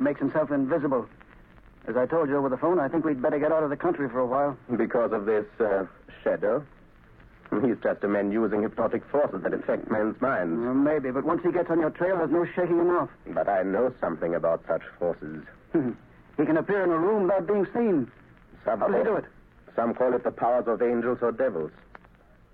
Makes 0.00 0.20
himself 0.20 0.50
invisible. 0.50 1.08
As 1.86 1.96
I 1.96 2.06
told 2.06 2.28
you 2.28 2.36
over 2.36 2.48
the 2.48 2.56
phone, 2.56 2.78
I 2.78 2.88
think 2.88 3.04
we'd 3.04 3.22
better 3.22 3.38
get 3.38 3.52
out 3.52 3.62
of 3.62 3.70
the 3.70 3.76
country 3.76 4.08
for 4.08 4.20
a 4.20 4.26
while. 4.26 4.56
Because 4.76 5.12
of 5.12 5.26
this 5.26 5.46
uh, 5.60 5.86
Shadow? 6.22 6.64
He's 7.62 7.76
just 7.82 8.04
a 8.04 8.08
man 8.08 8.30
using 8.30 8.62
hypnotic 8.62 9.04
forces 9.10 9.42
that 9.42 9.52
affect 9.52 9.90
men's 9.90 10.20
minds. 10.20 10.54
Uh, 10.64 10.72
maybe, 10.72 11.10
but 11.10 11.24
once 11.24 11.42
he 11.42 11.50
gets 11.50 11.68
on 11.68 11.80
your 11.80 11.90
trail, 11.90 12.16
there's 12.18 12.30
no 12.30 12.46
shaking 12.54 12.78
him 12.78 12.90
off. 12.90 13.10
But 13.26 13.48
I 13.48 13.62
know 13.64 13.92
something 14.00 14.34
about 14.36 14.62
such 14.68 14.82
forces. 14.98 15.42
he 15.72 16.44
can 16.44 16.56
appear 16.56 16.84
in 16.84 16.90
a 16.90 16.98
room 16.98 17.24
without 17.24 17.46
being 17.48 17.66
seen. 17.74 18.10
Some 18.64 18.80
How 18.80 18.86
does 18.86 18.98
he 18.98 19.04
do 19.04 19.16
it? 19.16 19.24
Some 19.80 19.94
call 19.94 20.12
it 20.12 20.24
the 20.24 20.30
powers 20.30 20.66
of 20.66 20.82
angels 20.82 21.20
or 21.22 21.32
devils. 21.32 21.70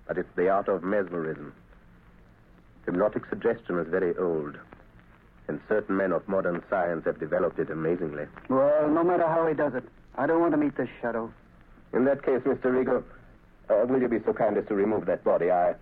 But 0.07 0.17
it's 0.17 0.33
the 0.37 0.47
art 0.47 0.69
of 0.69 0.81
mesmerism. 0.81 1.53
Hypnotic 2.85 3.23
suggestion 3.29 3.77
is 3.79 3.87
very 3.89 4.15
old. 4.15 4.57
And 5.49 5.59
certain 5.67 5.97
men 5.97 6.13
of 6.13 6.25
modern 6.29 6.63
science 6.69 7.03
have 7.03 7.19
developed 7.19 7.59
it 7.59 7.69
amazingly. 7.69 8.27
Well, 8.47 8.87
no 8.89 9.03
matter 9.03 9.27
how 9.27 9.45
he 9.45 9.53
does 9.53 9.73
it, 9.75 9.83
I 10.15 10.25
don't 10.25 10.39
want 10.39 10.53
to 10.53 10.57
meet 10.57 10.77
this 10.77 10.87
shadow. 11.01 11.29
In 11.91 12.05
that 12.05 12.23
case, 12.23 12.39
Mr. 12.45 12.71
Rigo, 12.71 13.03
uh, 13.69 13.85
will 13.87 13.99
you 13.99 14.07
be 14.07 14.19
so 14.25 14.31
kind 14.31 14.57
as 14.57 14.65
to 14.69 14.73
remove 14.73 15.05
that 15.07 15.25
body? 15.25 15.51
I, 15.51 15.75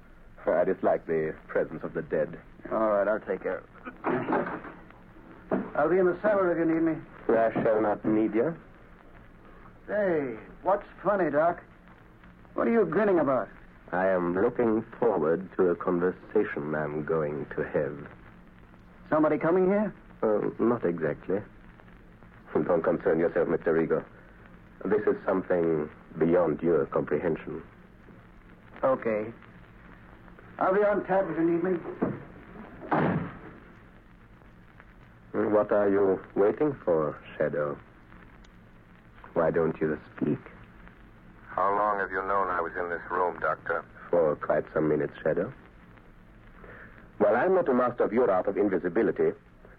I 0.48 0.64
dislike 0.64 1.06
the 1.06 1.36
presence 1.46 1.84
of 1.84 1.94
the 1.94 2.02
dead. 2.02 2.40
All 2.72 2.90
right, 2.90 3.08
I'll 3.08 3.20
take 3.20 3.44
care 3.44 3.58
of 3.58 3.64
it. 3.64 5.62
I'll 5.76 5.90
be 5.90 6.00
in 6.00 6.08
the 6.08 6.18
cellar 6.24 6.52
if 6.54 6.58
you 6.58 6.74
need 6.74 6.82
me. 6.82 6.96
I 7.30 7.52
shall 7.62 7.82
not 7.82 8.04
need 8.04 8.34
you. 8.34 8.56
Say, 9.88 10.38
what's 10.66 10.86
funny, 11.04 11.30
Doc? 11.30 11.62
What 12.56 12.68
are 12.68 12.72
you 12.72 12.86
grinning 12.86 13.20
about? 13.20 13.48
I 13.92 14.08
am 14.08 14.34
looking 14.34 14.84
forward 15.00 15.48
to 15.58 15.68
a 15.70 15.76
conversation 15.76 16.74
I'm 16.74 17.06
going 17.06 17.46
to 17.56 17.64
have. 17.64 17.96
Somebody 19.10 19.38
coming 19.38 19.68
here? 19.68 19.94
Uh, 20.24 20.50
not 20.58 20.84
exactly. 20.84 21.40
Don't 22.54 22.82
concern 22.84 23.20
yourself, 23.20 23.48
Mr. 23.48 23.68
Rigo. 23.68 24.04
This 24.86 25.02
is 25.06 25.16
something 25.26 25.88
beyond 26.18 26.62
your 26.62 26.88
comprehension. 26.88 27.62
Okay. 28.84 29.28
I'll 30.58 30.74
be 30.74 30.82
on 30.84 31.06
tap 31.06 31.26
if 31.30 31.38
you 31.38 31.44
need 31.44 31.64
me. 31.64 31.78
What 35.34 35.72
are 35.72 35.90
you 35.90 36.20
waiting 36.34 36.76
for, 36.86 37.18
Shadow? 37.38 37.78
Why 39.34 39.52
don't 39.52 39.80
you 39.82 40.00
speak? 40.16 40.40
How 41.56 41.70
long 41.76 42.00
have 42.00 42.12
you 42.12 42.22
known 42.22 42.50
I 42.50 42.60
was 42.60 42.74
in 42.78 42.90
this 42.90 43.02
room, 43.10 43.40
Doctor? 43.40 43.84
For 44.10 44.36
quite 44.36 44.66
some 44.74 44.90
minutes, 44.90 45.14
Shadow. 45.24 45.54
While 47.18 47.36
I'm 47.36 47.56
not 47.56 47.70
a 47.70 47.74
master 47.74 48.04
of 48.04 48.12
your 48.12 48.30
art 48.30 48.48
of 48.48 48.58
invisibility, 48.58 49.32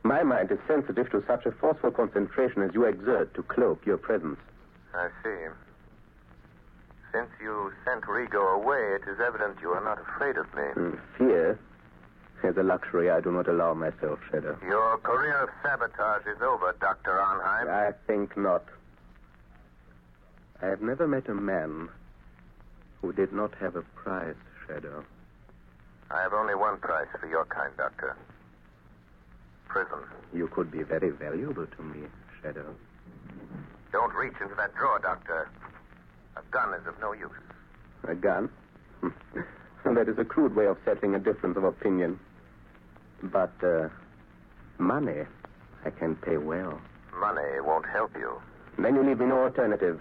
my 0.03 0.23
mind 0.23 0.51
is 0.51 0.59
sensitive 0.67 1.11
to 1.11 1.23
such 1.27 1.45
a 1.45 1.53
forceful 1.53 1.91
concentration 1.91 2.63
as 2.63 2.71
you 2.73 2.85
exert 2.85 3.35
to 3.35 3.43
cloak 3.43 3.85
your 3.85 3.99
presence. 3.99 4.39
I 4.95 5.09
see. 5.23 5.37
Since 7.13 7.29
you 7.43 7.73
sent 7.85 8.05
Rigo 8.05 8.57
away, 8.63 8.97
it 8.97 9.03
is 9.09 9.21
evident 9.21 9.59
you 9.61 9.71
are 9.71 9.85
not 9.85 10.01
afraid 10.01 10.37
of 10.39 10.47
me. 10.55 10.63
Mm, 10.77 10.99
Fear 11.19 11.59
is 12.45 12.57
a 12.57 12.63
luxury 12.63 13.11
I 13.11 13.21
do 13.21 13.31
not 13.33 13.49
allow 13.49 13.75
myself, 13.75 14.19
Shadow. 14.31 14.57
Your 14.67 14.97
career 14.99 15.37
of 15.43 15.51
sabotage 15.63 16.27
is 16.27 16.41
over, 16.41 16.75
Dr. 16.81 17.13
Arnheim. 17.21 17.69
I 17.69 17.93
think 18.07 18.37
not. 18.37 18.65
I 20.63 20.67
have 20.67 20.81
never 20.81 21.07
met 21.07 21.29
a 21.29 21.35
man 21.35 21.89
who 23.01 23.13
did 23.13 23.33
not 23.33 23.55
have 23.61 23.77
a 23.77 23.83
price, 23.83 24.35
Shadow. 24.67 25.05
I 26.11 26.23
have 26.23 26.33
only 26.33 26.55
one 26.55 26.79
price 26.79 27.09
for 27.21 27.29
your 27.29 27.45
kind, 27.45 27.73
Doctor. 27.77 28.17
Prison. 29.69 29.99
You 30.33 30.49
could 30.49 30.71
be 30.71 30.83
very 30.83 31.11
valuable 31.11 31.67
to 31.67 31.83
me, 31.83 32.07
Shadow. 32.43 32.75
Don't 33.93 34.15
reach 34.15 34.35
into 34.41 34.55
that 34.55 34.75
drawer, 34.75 34.99
Doctor. 34.99 35.51
A 36.37 36.43
gun 36.51 36.73
is 36.75 36.87
of 36.87 36.99
no 37.01 37.13
use. 37.13 37.31
A 38.09 38.15
gun? 38.15 38.49
that 39.85 40.09
is 40.09 40.19
a 40.19 40.25
crude 40.25 40.57
way 40.57 40.67
of 40.67 40.79
settling 40.85 41.15
a 41.15 41.19
difference 41.19 41.57
of 41.57 41.65
opinion. 41.65 42.19
But, 43.23 43.53
uh, 43.63 43.89
money, 44.79 45.23
I 45.85 45.91
can 45.91 46.17
pay 46.17 46.39
well. 46.39 46.81
Money 47.19 47.61
won't 47.61 47.87
help 47.87 48.13
you. 48.17 48.41
Then 48.79 48.95
you 48.95 49.03
leave 49.03 49.19
me 49.19 49.27
no 49.27 49.43
alternative. 49.43 50.01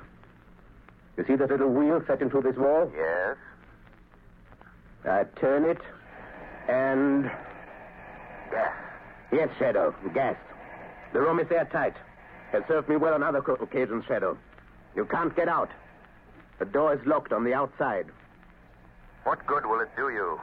You 1.17 1.25
see 1.25 1.35
that 1.35 1.49
little 1.49 1.69
wheel 1.69 2.03
set 2.07 2.21
into 2.21 2.41
this 2.41 2.55
wall? 2.55 2.91
Yes? 2.95 3.37
I 5.05 5.23
turn 5.39 5.65
it, 5.65 5.79
and. 6.67 7.25
Gas. 8.51 8.73
Yes, 9.31 9.49
Shadow, 9.57 9.93
gas. 10.13 10.35
The 11.13 11.19
room 11.21 11.39
is 11.39 11.49
airtight. 11.51 11.93
Has 12.51 12.63
served 12.67 12.89
me 12.89 12.95
well 12.95 13.13
on 13.13 13.23
other 13.23 13.39
occasions, 13.39 14.05
Shadow. 14.07 14.37
You 14.95 15.05
can't 15.05 15.35
get 15.35 15.47
out. 15.47 15.69
The 16.59 16.65
door 16.65 16.93
is 16.93 17.05
locked 17.05 17.33
on 17.33 17.43
the 17.43 17.53
outside. 17.53 18.05
What 19.23 19.45
good 19.45 19.65
will 19.65 19.79
it 19.81 19.89
do 19.95 20.09
you 20.09 20.39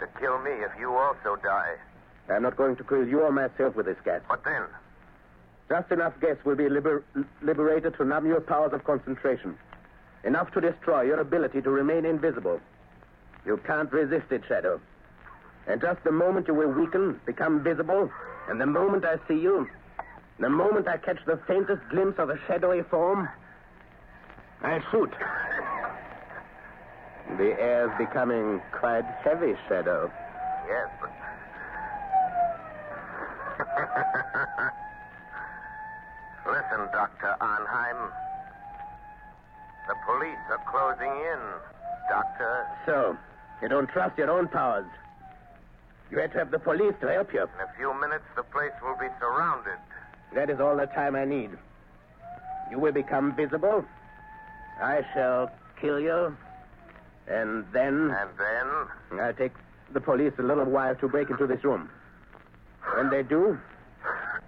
to 0.00 0.06
kill 0.20 0.38
me 0.42 0.50
if 0.50 0.70
you 0.78 0.92
also 0.92 1.36
die? 1.42 1.74
I'm 2.28 2.42
not 2.42 2.56
going 2.56 2.76
to 2.76 2.84
kill 2.84 3.06
you 3.06 3.20
or 3.20 3.32
myself 3.32 3.74
with 3.74 3.86
this 3.86 3.96
gas. 4.04 4.20
What 4.28 4.44
then? 4.44 4.62
Just 5.68 5.90
enough 5.90 6.12
gas 6.20 6.36
will 6.44 6.56
be 6.56 6.68
liber- 6.68 7.04
liberated 7.42 7.94
to 7.96 8.04
numb 8.04 8.26
your 8.26 8.40
powers 8.40 8.72
of 8.72 8.84
concentration. 8.84 9.56
Enough 10.24 10.52
to 10.52 10.60
destroy 10.60 11.02
your 11.02 11.20
ability 11.20 11.60
to 11.62 11.70
remain 11.70 12.04
invisible. 12.04 12.60
You 13.44 13.58
can't 13.66 13.92
resist 13.92 14.30
it, 14.32 14.42
Shadow. 14.48 14.80
And 15.66 15.80
just 15.80 16.02
the 16.04 16.12
moment 16.12 16.48
you 16.48 16.54
will 16.54 16.70
weaken, 16.70 17.20
become 17.26 17.62
visible, 17.62 18.10
and 18.48 18.60
the 18.60 18.66
moment 18.66 19.04
I 19.04 19.16
see 19.28 19.38
you, 19.40 19.68
The 20.40 20.48
moment 20.48 20.88
I 20.88 20.96
catch 20.96 21.24
the 21.26 21.38
faintest 21.46 21.80
glimpse 21.90 22.18
of 22.18 22.28
a 22.28 22.36
shadowy 22.48 22.82
form, 22.82 23.28
I 24.62 24.80
shoot. 24.90 25.12
The 27.38 27.54
air's 27.60 27.92
becoming 27.98 28.60
quite 28.72 29.04
heavy, 29.22 29.54
Shadow. 29.68 30.10
Yes. 30.68 30.88
Listen, 36.46 36.88
Dr. 36.92 37.36
Arnheim. 37.40 38.10
The 39.86 39.94
police 40.06 40.38
are 40.50 40.62
closing 40.70 41.12
in, 41.12 41.40
Doctor. 42.08 42.66
So, 42.86 43.16
you 43.60 43.68
don't 43.68 43.88
trust 43.88 44.16
your 44.16 44.30
own 44.30 44.48
powers. 44.48 44.86
You 46.10 46.18
had 46.18 46.32
to 46.32 46.38
have 46.38 46.50
the 46.50 46.58
police 46.58 46.94
to 47.00 47.08
help 47.08 47.32
you. 47.32 47.42
In 47.42 47.48
a 47.60 47.76
few 47.76 47.92
minutes, 48.00 48.24
the 48.36 48.44
place 48.44 48.72
will 48.82 48.96
be 48.96 49.08
surrounded. 49.20 49.78
That 50.34 50.48
is 50.50 50.60
all 50.60 50.76
the 50.76 50.86
time 50.86 51.16
I 51.16 51.24
need. 51.24 51.50
You 52.70 52.78
will 52.78 52.92
become 52.92 53.34
visible. 53.36 53.84
I 54.80 55.02
shall 55.12 55.50
kill 55.80 56.00
you. 56.00 56.36
And 57.26 57.64
then. 57.72 58.10
And 58.10 58.30
then? 58.38 59.20
I'll 59.20 59.34
take 59.34 59.52
the 59.92 60.00
police 60.00 60.32
a 60.38 60.42
little 60.42 60.64
while 60.64 60.94
to 60.96 61.08
break 61.08 61.30
into 61.30 61.46
this 61.46 61.62
room. 61.64 61.90
When 62.96 63.10
they 63.10 63.22
do, 63.22 63.58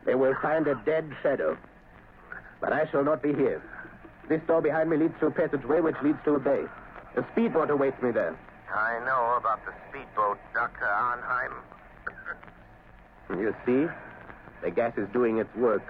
they 0.04 0.14
will 0.14 0.34
find 0.40 0.66
a 0.66 0.74
dead 0.84 1.10
shadow. 1.22 1.56
But 2.60 2.72
I 2.72 2.88
shall 2.90 3.04
not 3.04 3.22
be 3.22 3.34
here. 3.34 3.62
This 4.28 4.40
door 4.46 4.60
behind 4.60 4.90
me 4.90 4.96
leads 4.96 5.14
to 5.20 5.26
a 5.26 5.30
passageway 5.30 5.80
which 5.80 5.96
leads 6.02 6.18
to 6.24 6.34
a 6.34 6.40
bay. 6.40 6.64
A 7.16 7.24
speedboat 7.32 7.70
awaits 7.70 8.00
me 8.02 8.10
there. 8.10 8.36
I 8.74 8.98
know 9.06 9.36
about 9.38 9.64
the 9.64 9.72
speedboat, 9.88 10.38
Dr. 10.54 10.84
Arnheim. 10.86 11.52
You 13.30 13.52
see? 13.66 13.86
The 14.62 14.70
gas 14.70 14.96
is 14.96 15.08
doing 15.12 15.38
its 15.38 15.52
work. 15.56 15.82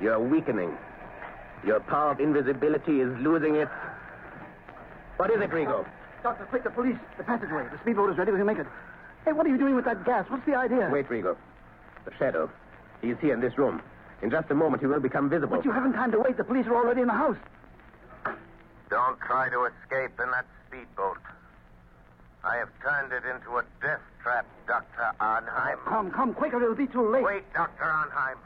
You're 0.00 0.18
weakening. 0.18 0.76
Your 1.64 1.78
power 1.78 2.10
of 2.10 2.18
invisibility 2.20 3.00
is 3.00 3.16
losing 3.18 3.54
its. 3.54 3.70
What 5.18 5.30
is 5.30 5.40
it, 5.40 5.50
Rigo? 5.50 5.86
Doctor, 6.24 6.44
quick, 6.46 6.64
the 6.64 6.70
police. 6.70 6.96
The 7.16 7.22
passageway. 7.22 7.68
The 7.70 7.78
speedboat 7.78 8.10
is 8.10 8.18
ready. 8.18 8.32
We 8.32 8.38
can 8.38 8.46
make 8.46 8.58
it. 8.58 8.66
Hey, 9.24 9.32
what 9.32 9.46
are 9.46 9.50
you 9.50 9.58
doing 9.58 9.76
with 9.76 9.84
that 9.84 10.04
gas? 10.04 10.26
What's 10.28 10.44
the 10.46 10.56
idea? 10.56 10.90
Wait, 10.92 11.08
Rigo. 11.08 11.36
The 12.04 12.10
shadow. 12.18 12.50
He's 13.00 13.16
here 13.20 13.34
in 13.34 13.40
this 13.40 13.56
room. 13.56 13.80
In 14.22 14.30
just 14.30 14.50
a 14.50 14.54
moment, 14.54 14.80
he 14.80 14.86
will 14.86 15.00
become 15.00 15.28
visible. 15.28 15.56
But 15.56 15.64
you 15.64 15.72
haven't 15.72 15.94
time 15.94 16.12
to 16.12 16.20
wait. 16.20 16.36
The 16.36 16.44
police 16.44 16.66
are 16.66 16.76
already 16.76 17.00
in 17.00 17.08
the 17.08 17.12
house. 17.12 17.36
Don't 18.88 19.18
try 19.20 19.48
to 19.48 19.64
escape 19.64 20.18
in 20.22 20.30
that 20.30 20.46
speedboat. 20.66 21.18
I 22.44 22.56
have 22.56 22.68
turned 22.82 23.12
it 23.12 23.24
into 23.24 23.58
a 23.58 23.64
death 23.80 24.00
trap, 24.22 24.46
Dr. 24.66 25.12
Arnheim. 25.20 25.78
Come, 25.86 26.10
come, 26.10 26.34
quicker. 26.34 26.62
It'll 26.62 26.74
be 26.74 26.86
too 26.86 27.08
late. 27.08 27.24
Wait, 27.24 27.52
Dr. 27.52 27.84
Arnheim. 27.84 28.38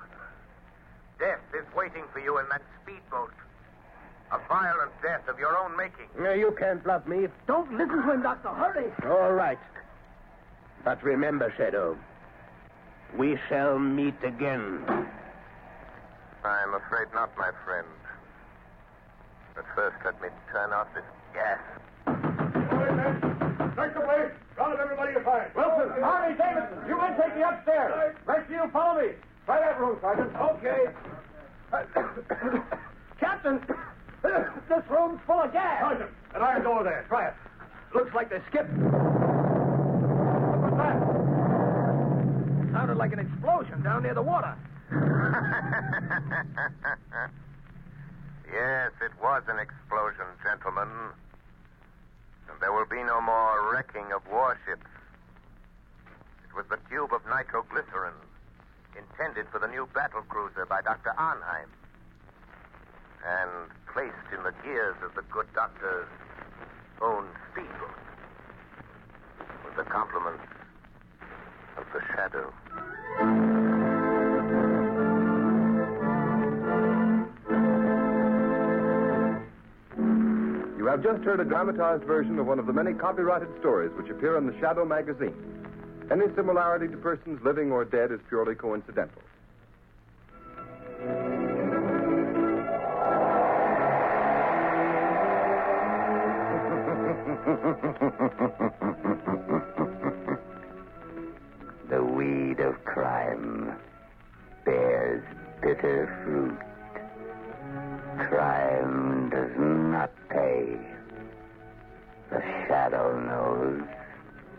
Death 1.18 1.40
is 1.54 1.64
waiting 1.74 2.04
for 2.12 2.20
you 2.20 2.38
in 2.38 2.48
that 2.50 2.62
speedboat. 2.82 3.32
A 4.32 4.38
violent 4.48 4.92
death 5.02 5.28
of 5.28 5.38
your 5.38 5.56
own 5.56 5.76
making. 5.76 6.06
No, 6.18 6.32
you 6.32 6.54
can't 6.58 6.82
bluff 6.82 7.06
me. 7.06 7.28
Don't 7.46 7.70
listen 7.72 8.02
to 8.02 8.12
him, 8.12 8.22
Doctor. 8.22 8.48
Hurry. 8.48 8.90
All 9.04 9.32
right. 9.32 9.58
But 10.84 11.02
remember, 11.02 11.52
Shadow, 11.56 11.96
we 13.16 13.38
shall 13.48 13.78
meet 13.78 14.22
again. 14.22 14.84
I'm 16.44 16.74
afraid 16.74 17.08
not, 17.14 17.36
my 17.36 17.50
friend. 17.64 17.86
But 19.54 19.64
first, 19.74 19.96
let 20.04 20.20
me 20.20 20.28
turn 20.52 20.72
off 20.72 20.88
this 20.94 21.04
gas. 21.32 21.58
Search 23.74 23.94
the 23.94 24.00
place. 24.00 24.32
Round 24.56 24.74
up 24.74 24.80
everybody 24.80 25.12
you 25.12 25.20
find. 25.24 25.54
Wilson, 25.54 26.02
Harvey, 26.02 26.34
Davidson, 26.36 26.88
you 26.88 26.96
men 26.96 27.16
take 27.20 27.36
me 27.36 27.42
upstairs. 27.42 28.14
Rest 28.26 28.44
of 28.46 28.50
you 28.50 28.70
follow 28.72 29.00
me. 29.00 29.08
Try 29.44 29.60
that 29.60 29.78
room, 29.80 29.98
Sergeant. 30.00 30.34
Okay. 30.36 30.86
Captain, 33.20 33.60
this 34.22 34.84
room's 34.88 35.20
full 35.26 35.40
of 35.40 35.52
gas. 35.52 35.80
Sergeant, 35.80 36.10
an 36.34 36.42
iron 36.42 36.62
door 36.62 36.84
there. 36.84 37.04
Try 37.08 37.28
it. 37.28 37.34
Looks 37.94 38.14
like 38.14 38.30
they 38.30 38.40
skipped. 38.48 38.72
What 38.72 40.60
was 40.60 40.74
that? 40.76 40.96
Sounded 42.72 42.96
like 42.96 43.12
an 43.12 43.20
explosion 43.20 43.82
down 43.82 44.02
near 44.02 44.14
the 44.14 44.22
water. 44.22 44.54
yes, 48.46 48.92
it 49.02 49.10
was 49.20 49.42
an 49.48 49.58
explosion, 49.58 50.26
gentlemen. 50.44 50.88
And 52.48 52.60
there 52.60 52.72
will 52.72 52.86
be 52.86 53.02
no 53.02 53.20
more 53.20 53.72
wrecking 53.72 54.12
of 54.14 54.22
warships. 54.30 54.86
It 56.48 56.54
was 56.54 56.66
the 56.70 56.78
tube 56.88 57.12
of 57.12 57.26
nitroglycerin 57.26 58.14
intended 58.96 59.48
for 59.50 59.58
the 59.58 59.66
new 59.66 59.88
battle 59.92 60.22
cruiser 60.28 60.64
by 60.66 60.82
Dr. 60.82 61.12
Arnheim. 61.18 61.68
And 63.26 63.50
placed 63.92 64.14
in 64.32 64.44
the 64.44 64.54
gears 64.62 64.96
of 65.02 65.14
the 65.16 65.22
good 65.32 65.52
doctor's 65.52 66.06
own 67.02 67.26
speedboat. 67.50 67.90
With 69.64 69.76
the 69.76 69.84
compliments 69.90 70.46
of 71.76 71.84
the 71.92 72.00
shadow. 72.14 72.52
Have 80.96 81.04
just 81.04 81.22
heard 81.24 81.40
a 81.40 81.44
dramatized 81.44 82.04
version 82.04 82.38
of 82.38 82.46
one 82.46 82.58
of 82.58 82.64
the 82.64 82.72
many 82.72 82.94
copyrighted 82.94 83.48
stories 83.60 83.92
which 83.98 84.08
appear 84.08 84.38
in 84.38 84.46
the 84.46 84.58
Shadow 84.58 84.86
magazine. 84.86 85.34
Any 86.10 86.24
similarity 86.34 86.88
to 86.88 86.96
persons 86.96 87.38
living 87.44 87.70
or 87.70 87.84
dead 87.84 88.12
is 88.12 88.20
purely 88.30 88.54
coincidental. 88.54 89.20
the 101.90 102.02
weed 102.02 102.60
of 102.60 102.82
crime 102.86 103.76
bears 104.64 105.22
bitter 105.60 106.08
fruit. 106.24 106.58
Crime 108.30 108.85
shadow 112.66 113.20
knows. 113.20 113.82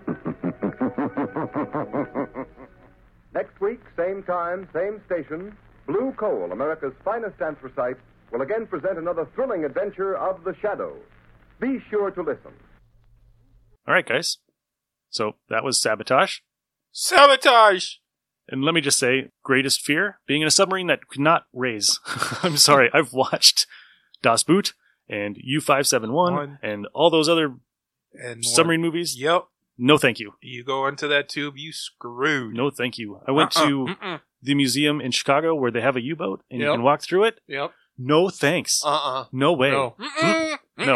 Next 3.33 3.59
week, 3.61 3.79
same 3.97 4.23
time, 4.23 4.67
same 4.73 5.01
station, 5.05 5.55
Blue 5.85 6.13
Coal, 6.17 6.51
America's 6.51 6.93
finest 7.03 7.39
anthracite, 7.41 7.97
will 8.31 8.41
again 8.41 8.65
present 8.67 8.97
another 8.97 9.27
thrilling 9.35 9.63
adventure 9.63 10.17
of 10.17 10.43
the 10.43 10.55
Shadow. 10.61 10.95
Be 11.59 11.79
sure 11.89 12.11
to 12.11 12.21
listen. 12.21 12.51
All 13.87 13.93
right, 13.93 14.05
guys. 14.07 14.37
So 15.09 15.35
that 15.49 15.63
was 15.63 15.81
sabotage. 15.81 16.37
Sabotage! 16.91 17.93
And 18.49 18.63
let 18.63 18.73
me 18.73 18.81
just 18.81 18.99
say, 18.99 19.29
greatest 19.43 19.81
fear 19.81 20.19
being 20.27 20.41
in 20.41 20.47
a 20.47 20.51
submarine 20.51 20.87
that 20.87 21.07
could 21.07 21.21
not 21.21 21.43
raise. 21.53 21.99
I'm 22.43 22.57
sorry, 22.57 22.89
I've 22.93 23.13
watched 23.13 23.65
Das 24.21 24.43
Boot 24.43 24.73
and 25.09 25.37
U 25.39 25.61
five 25.61 25.87
seven 25.87 26.11
one 26.11 26.33
One. 26.33 26.59
and 26.61 26.85
all 26.93 27.09
those 27.09 27.29
other 27.29 27.55
And 28.13 28.43
submarine 28.45 28.81
movies. 28.81 29.15
Yep. 29.19 29.45
No, 29.77 29.97
thank 29.97 30.19
you. 30.19 30.33
You 30.41 30.63
go 30.63 30.87
into 30.87 31.07
that 31.07 31.29
tube, 31.29 31.55
you 31.57 31.71
screwed. 31.71 32.55
No, 32.55 32.69
thank 32.71 32.97
you. 32.97 33.19
I 33.27 33.31
went 33.31 33.55
Uh-uh, 33.55 33.67
to 33.67 33.85
mm-mm. 33.85 34.21
the 34.41 34.55
museum 34.55 34.99
in 35.01 35.11
Chicago 35.11 35.53
where 35.53 35.69
they 35.71 35.81
have 35.81 35.95
a 35.95 36.01
U 36.01 36.15
boat 36.15 36.43
and 36.49 36.61
you 36.61 36.67
can 36.71 36.81
walk 36.81 37.01
through 37.03 37.25
it. 37.25 37.39
Yep. 37.47 37.71
No, 37.99 38.29
thanks. 38.29 38.83
Uh-uh. 38.85 39.25
No 39.31 39.53
way. 39.53 39.71
No. 39.71 39.95
Mm, 39.99 40.57
No. 40.77 40.95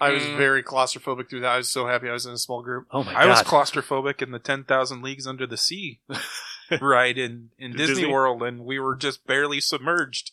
I 0.00 0.10
was 0.10 0.24
very 0.24 0.62
claustrophobic 0.62 1.28
through 1.28 1.40
that. 1.40 1.52
I 1.52 1.56
was 1.58 1.70
so 1.70 1.86
happy 1.86 2.08
I 2.08 2.12
was 2.12 2.24
in 2.26 2.32
a 2.32 2.38
small 2.38 2.62
group. 2.62 2.86
Oh 2.90 3.02
my 3.04 3.12
I 3.14 3.26
was 3.26 3.42
claustrophobic 3.42 4.22
in 4.22 4.30
the 4.30 4.38
10,000 4.38 5.02
Leagues 5.02 5.26
Under 5.26 5.46
the 5.46 5.56
Sea 5.58 6.00
ride 6.80 7.18
in, 7.18 7.50
in 7.58 7.72
Disney, 7.72 7.94
Disney? 7.96 8.12
World, 8.12 8.42
and 8.42 8.60
we 8.64 8.78
were 8.78 8.96
just 8.96 9.26
barely 9.26 9.60
submerged. 9.60 10.32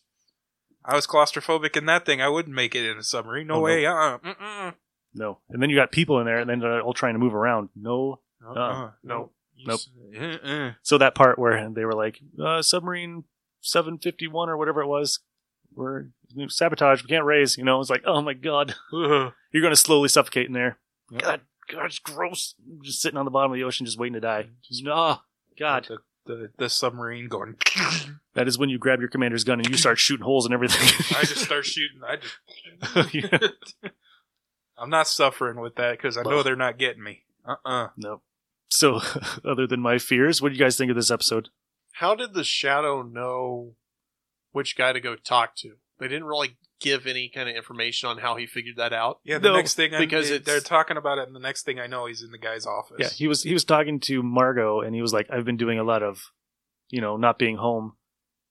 I 0.85 0.95
was 0.95 1.07
claustrophobic 1.07 1.75
in 1.75 1.85
that 1.87 2.05
thing. 2.05 2.21
I 2.21 2.29
wouldn't 2.29 2.55
make 2.55 2.75
it 2.75 2.89
in 2.89 2.97
a 2.97 3.03
submarine. 3.03 3.47
No 3.47 3.55
Oh, 3.55 3.57
no. 3.57 3.63
way. 3.63 3.85
Uh-uh. 3.85 4.71
No. 5.15 5.39
And 5.49 5.61
then 5.61 5.69
you 5.69 5.75
got 5.75 5.91
people 5.91 6.19
in 6.19 6.25
there 6.25 6.39
and 6.39 6.49
then 6.49 6.59
they're 6.59 6.81
all 6.81 6.93
trying 6.93 7.13
to 7.13 7.19
move 7.19 7.33
around. 7.33 7.69
No. 7.75 8.19
Uh-uh. 8.45 8.53
Uh, 8.59 8.91
No. 9.03 9.31
Nope. 9.65 9.79
Uh-uh. 10.19 10.71
So 10.83 10.97
that 10.97 11.15
part 11.15 11.39
where 11.39 11.69
they 11.69 11.85
were 11.85 11.93
like, 11.93 12.19
uh, 12.43 12.61
submarine 12.61 13.23
751 13.61 14.49
or 14.49 14.57
whatever 14.57 14.81
it 14.81 14.87
was, 14.87 15.19
we're 15.73 16.07
sabotage, 16.49 17.01
we 17.03 17.07
can't 17.07 17.25
raise, 17.25 17.57
you 17.57 17.63
know, 17.63 17.79
it's 17.79 17.89
like, 17.89 18.03
oh 18.05 18.21
my 18.21 18.33
god, 18.33 18.75
you're 18.91 19.31
going 19.53 19.71
to 19.71 19.75
slowly 19.75 20.09
suffocate 20.09 20.47
in 20.47 20.53
there. 20.53 20.77
God, 21.17 21.41
God, 21.71 21.85
it's 21.85 21.99
gross. 21.99 22.55
Just 22.83 23.01
sitting 23.01 23.17
on 23.17 23.25
the 23.25 23.31
bottom 23.31 23.51
of 23.51 23.55
the 23.55 23.63
ocean, 23.63 23.85
just 23.85 23.97
waiting 23.97 24.13
to 24.13 24.19
die. 24.19 24.47
No, 24.81 25.19
God. 25.57 25.87
The, 25.87 25.97
the, 26.25 26.49
the 26.57 26.69
submarine 26.69 27.27
going. 27.27 27.55
That 28.35 28.49
is 28.49 28.57
when 28.57 28.67
you 28.67 28.77
grab 28.77 28.99
your 28.99 29.07
commander's 29.07 29.45
gun 29.45 29.61
and 29.61 29.69
you 29.69 29.77
start 29.77 29.97
shooting 29.97 30.25
holes 30.25 30.43
and 30.43 30.53
everything. 30.53 30.81
I 31.17 31.21
just 31.21 31.37
start 31.45 31.65
shooting. 31.65 32.01
I 32.05 32.17
just. 32.17 33.75
I'm 34.77 34.89
not 34.89 35.07
suffering 35.07 35.59
with 35.59 35.75
that 35.75 35.91
because 35.91 36.17
I 36.17 36.23
know 36.23 36.43
they're 36.43 36.55
not 36.55 36.77
getting 36.77 37.03
me. 37.03 37.23
Uh 37.47 37.55
uh 37.65 37.87
no. 37.97 38.21
So, 38.69 38.99
other 39.45 39.67
than 39.67 39.79
my 39.79 39.97
fears, 39.97 40.41
what 40.41 40.49
do 40.49 40.55
you 40.55 40.59
guys 40.63 40.75
think 40.77 40.89
of 40.89 40.95
this 40.95 41.11
episode? 41.11 41.49
How 41.93 42.15
did 42.15 42.33
the 42.33 42.43
shadow 42.43 43.01
know 43.03 43.75
which 44.51 44.77
guy 44.77 44.93
to 44.93 45.01
go 45.01 45.15
talk 45.17 45.53
to. 45.57 45.73
They 45.99 46.07
didn't 46.07 46.25
really 46.25 46.55
give 46.79 47.07
any 47.07 47.27
kind 47.29 47.49
of 47.49 47.55
information 47.55 48.07
on 48.09 48.17
how 48.19 48.35
he 48.37 48.45
figured 48.45 48.77
that 48.77 48.93
out. 48.93 49.19
Yeah, 49.25 49.37
the 49.37 49.49
No, 49.49 49.55
next 49.55 49.75
thing 49.75 49.93
I, 49.93 49.99
because 49.99 50.29
they- 50.29 50.35
it's- 50.35 50.45
they're 50.45 50.61
talking 50.61 50.95
about 50.97 51.17
it, 51.17 51.27
and 51.27 51.35
the 51.35 51.39
next 51.41 51.63
thing 51.63 51.77
I 51.79 51.87
know, 51.87 52.05
he's 52.05 52.21
in 52.21 52.31
the 52.31 52.37
guy's 52.37 52.65
office. 52.65 52.97
Yeah, 52.99 53.09
he 53.09 53.27
was 53.27 53.43
he 53.43 53.51
was 53.53 53.65
talking 53.65 53.99
to 54.01 54.23
Margot, 54.23 54.79
and 54.81 54.95
he 54.95 55.01
was 55.01 55.11
like, 55.13 55.27
"I've 55.29 55.43
been 55.45 55.57
doing 55.57 55.77
a 55.79 55.83
lot 55.83 56.03
of, 56.03 56.31
you 56.89 57.01
know, 57.01 57.17
not 57.17 57.37
being 57.37 57.57
home," 57.57 57.97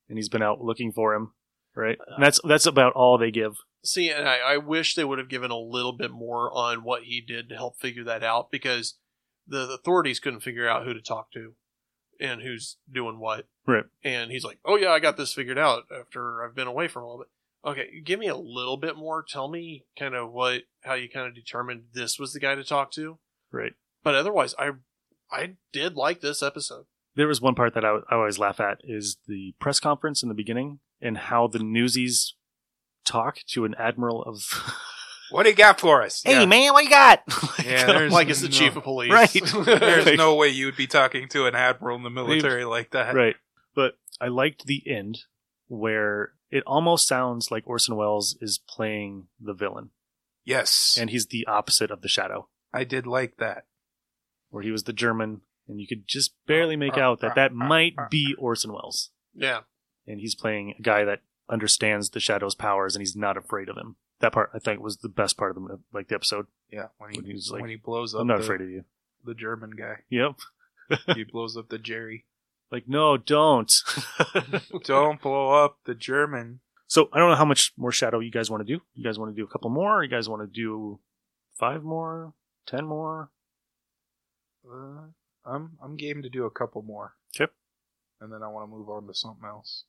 and 0.09 0.19
he's 0.19 0.29
been 0.29 0.43
out 0.43 0.61
looking 0.63 0.93
for 0.93 1.15
him, 1.15 1.33
right? 1.75 1.99
And 2.07 2.23
that's 2.23 2.39
that's 2.45 2.67
about 2.67 2.93
all 2.95 3.17
they 3.19 3.31
give. 3.31 3.57
See, 3.85 4.11
and 4.11 4.27
I, 4.27 4.39
I 4.39 4.57
wish 4.57 4.95
they 4.95 5.05
would 5.05 5.19
have 5.19 5.29
given 5.29 5.51
a 5.51 5.59
little 5.59 5.93
bit 5.93 6.11
more 6.11 6.51
on 6.53 6.85
what 6.85 7.03
he 7.05 7.21
did 7.21 7.49
to 7.51 7.55
help 7.55 7.79
figure 7.79 8.05
that 8.05 8.25
out 8.25 8.51
because 8.51 8.95
the, 9.47 9.67
the 9.67 9.75
authorities 9.75 10.21
couldn't 10.21 10.41
figure 10.41 10.69
out 10.69 10.85
who 10.85 10.95
to 10.95 11.03
talk 11.03 11.31
to 11.33 11.55
and 12.21 12.43
who's 12.43 12.79
doing 12.91 13.19
what. 13.19 13.47
Right. 13.67 13.85
And 14.03 14.31
he's 14.31 14.45
like, 14.45 14.59
"Oh 14.65 14.77
yeah, 14.77 14.91
I 14.91 15.01
got 15.01 15.17
this 15.17 15.35
figured 15.35 15.59
out 15.59 15.85
after 15.97 16.45
I've 16.45 16.55
been 16.55 16.67
away 16.67 16.89
for 16.89 17.01
a 17.01 17.07
little 17.07 17.19
bit." 17.19 17.29
Okay, 17.67 18.01
give 18.05 18.21
me 18.21 18.29
a 18.29 18.37
little 18.37 18.77
bit 18.77 18.97
more. 18.97 19.25
Tell 19.27 19.49
me 19.49 19.85
kind 19.99 20.15
of 20.15 20.33
what 20.33 20.63
how 20.83 20.95
you 20.95 21.09
kind 21.09 21.27
of 21.27 21.35
determined 21.35 21.85
this 21.93 22.19
was 22.19 22.33
the 22.33 22.41
guy 22.41 22.55
to 22.55 22.65
talk 22.65 22.91
to. 22.93 23.19
Right. 23.51 23.75
But 24.03 24.15
otherwise, 24.15 24.55
I 24.59 24.73
I 25.31 25.57
did 25.73 25.97
like 25.97 26.21
this 26.21 26.43
episode. 26.43 26.87
There 27.17 27.29
was 27.29 27.41
one 27.41 27.55
part 27.55 27.75
that 27.75 27.85
I, 27.85 27.99
I 28.11 28.17
always 28.17 28.39
laugh 28.39 28.61
at 28.61 28.81
is 28.83 29.19
the 29.27 29.55
press 29.61 29.81
conference 29.81 30.23
in 30.23 30.29
the 30.29 30.35
beginning 30.35 30.81
and 31.01 31.17
how 31.17 31.47
the 31.47 31.61
newsies 31.61 32.35
talk 33.05 33.39
to 33.49 33.65
an 33.65 33.75
admiral 33.79 34.23
of. 34.23 34.43
What 35.31 35.45
do 35.45 35.49
you 35.49 35.57
got 35.57 35.81
for 35.81 36.03
us? 36.03 36.23
Hey 36.23 36.41
Yeah. 36.41 36.47
man, 36.47 36.73
what 36.75 36.85
you 36.85 36.91
got? 36.91 37.23
Yeah, 37.65 37.87
there's 37.87 38.13
like 38.13 38.29
it's 38.29 38.43
the 38.43 38.49
no- 38.49 38.53
chief 38.53 38.77
of 38.77 38.85
police, 38.85 39.11
Right. 39.11 39.33
There's 39.65 40.17
no 40.19 40.35
way 40.37 40.49
you 40.49 40.67
would 40.67 40.77
be 40.77 40.87
talking 40.87 41.29
to 41.31 41.47
an 41.47 41.55
admiral 41.57 41.97
in 41.97 42.03
the 42.05 42.11
military 42.11 42.65
like 42.67 42.91
that. 42.91 43.15
right. 43.15 43.35
But 43.75 43.97
I 44.21 44.29
liked 44.29 44.67
the 44.67 44.83
end 44.87 45.21
where 45.67 46.35
it 46.51 46.63
almost 46.67 47.09
sounds 47.09 47.51
like 47.51 47.65
Orson 47.67 47.97
Welles 47.97 48.37
is 48.41 48.59
playing 48.69 49.27
the 49.41 49.55
villain, 49.55 49.91
Yes, 50.45 50.97
and 51.01 51.09
he's 51.11 51.27
the 51.27 51.47
opposite 51.49 51.91
of 51.91 52.03
the 52.03 52.09
Shadow, 52.09 52.49
I 52.73 52.85
did 52.85 53.07
like 53.07 53.39
that. 53.39 53.65
where 54.51 54.63
he 54.63 54.71
was 54.71 54.85
the 54.85 54.93
German, 54.93 55.41
and 55.67 55.81
you 55.81 55.87
could 55.89 56.07
just 56.07 56.35
barely 56.47 56.77
make 56.77 56.99
out 56.99 57.21
that 57.21 57.35
that 57.35 57.53
might 57.53 57.97
be 58.11 58.37
Orson 58.39 58.73
Welles, 58.73 59.11
Yeah. 59.35 59.61
and 60.07 60.21
he's 60.21 60.35
playing 60.37 60.75
a 60.79 60.83
guy 60.83 61.05
that 61.07 61.23
understands 61.49 62.11
the 62.11 62.21
Shadow's 62.21 62.55
powers, 62.55 62.95
and 62.95 63.03
he's 63.03 63.17
not 63.17 63.37
afraid 63.37 63.69
of 63.69 63.77
him. 63.77 63.97
That 64.21 64.33
part 64.33 64.51
I 64.55 64.59
think 64.59 64.81
was 64.81 64.99
the 64.99 65.09
best 65.09 65.37
part 65.37 65.57
of 65.57 65.63
the 65.63 65.81
like 65.93 66.09
the 66.09 66.15
episode. 66.15 66.47
Yeah, 66.71 66.89
when 66.99 67.11
he, 67.11 67.19
When 67.19 67.27
he 67.27 67.33
was 67.35 67.51
like, 67.51 67.61
when 67.61 67.71
he 67.71 67.77
blows 67.77 68.15
up. 68.15 68.23
I'm 68.23 68.27
not 68.27 68.39
the, 68.39 68.45
afraid 68.45 68.61
of 68.61 68.71
you. 68.71 68.85
The 69.25 69.35
German 69.35 69.71
guy. 69.71 69.97
Yep. 70.11 70.37
he 71.15 71.25
blows 71.33 71.57
up 71.57 71.69
the 71.69 71.79
Jerry. 71.79 72.25
Like, 72.71 72.89
no, 72.89 73.17
don't. 73.17 73.73
Don't 74.85 75.21
blow 75.21 75.65
up 75.65 75.79
the 75.85 75.95
German. 75.95 76.61
So 76.89 77.09
I 77.13 77.19
don't 77.19 77.31
know 77.31 77.37
how 77.37 77.45
much 77.45 77.73
more 77.77 77.93
Shadow 77.93 78.19
you 78.21 78.31
guys 78.31 78.51
want 78.51 78.67
to 78.67 78.73
do. 78.77 78.83
You 78.95 79.05
guys 79.05 79.19
want 79.19 79.35
to 79.35 79.37
do 79.37 79.45
a 79.45 79.49
couple 79.49 79.71
more? 79.71 80.03
You 80.03 80.11
guys 80.11 80.29
want 80.29 80.43
to 80.43 80.47
do 80.47 80.99
five 81.57 81.83
more? 81.83 82.33
Ten 82.67 82.85
more? 82.85 83.31
Uh, 84.69 85.09
I'm 85.45 85.73
I'm 85.83 85.97
game 85.97 86.23
to 86.23 86.29
do 86.29 86.45
a 86.47 86.51
couple 86.51 86.83
more. 86.83 87.15
Okay. 87.37 87.51
And 88.21 88.33
then 88.33 88.43
I 88.43 88.49
want 88.49 88.69
to 88.69 88.77
move 88.77 88.89
on 88.89 89.07
to 89.07 89.15
something 89.15 89.47
else. 89.47 89.85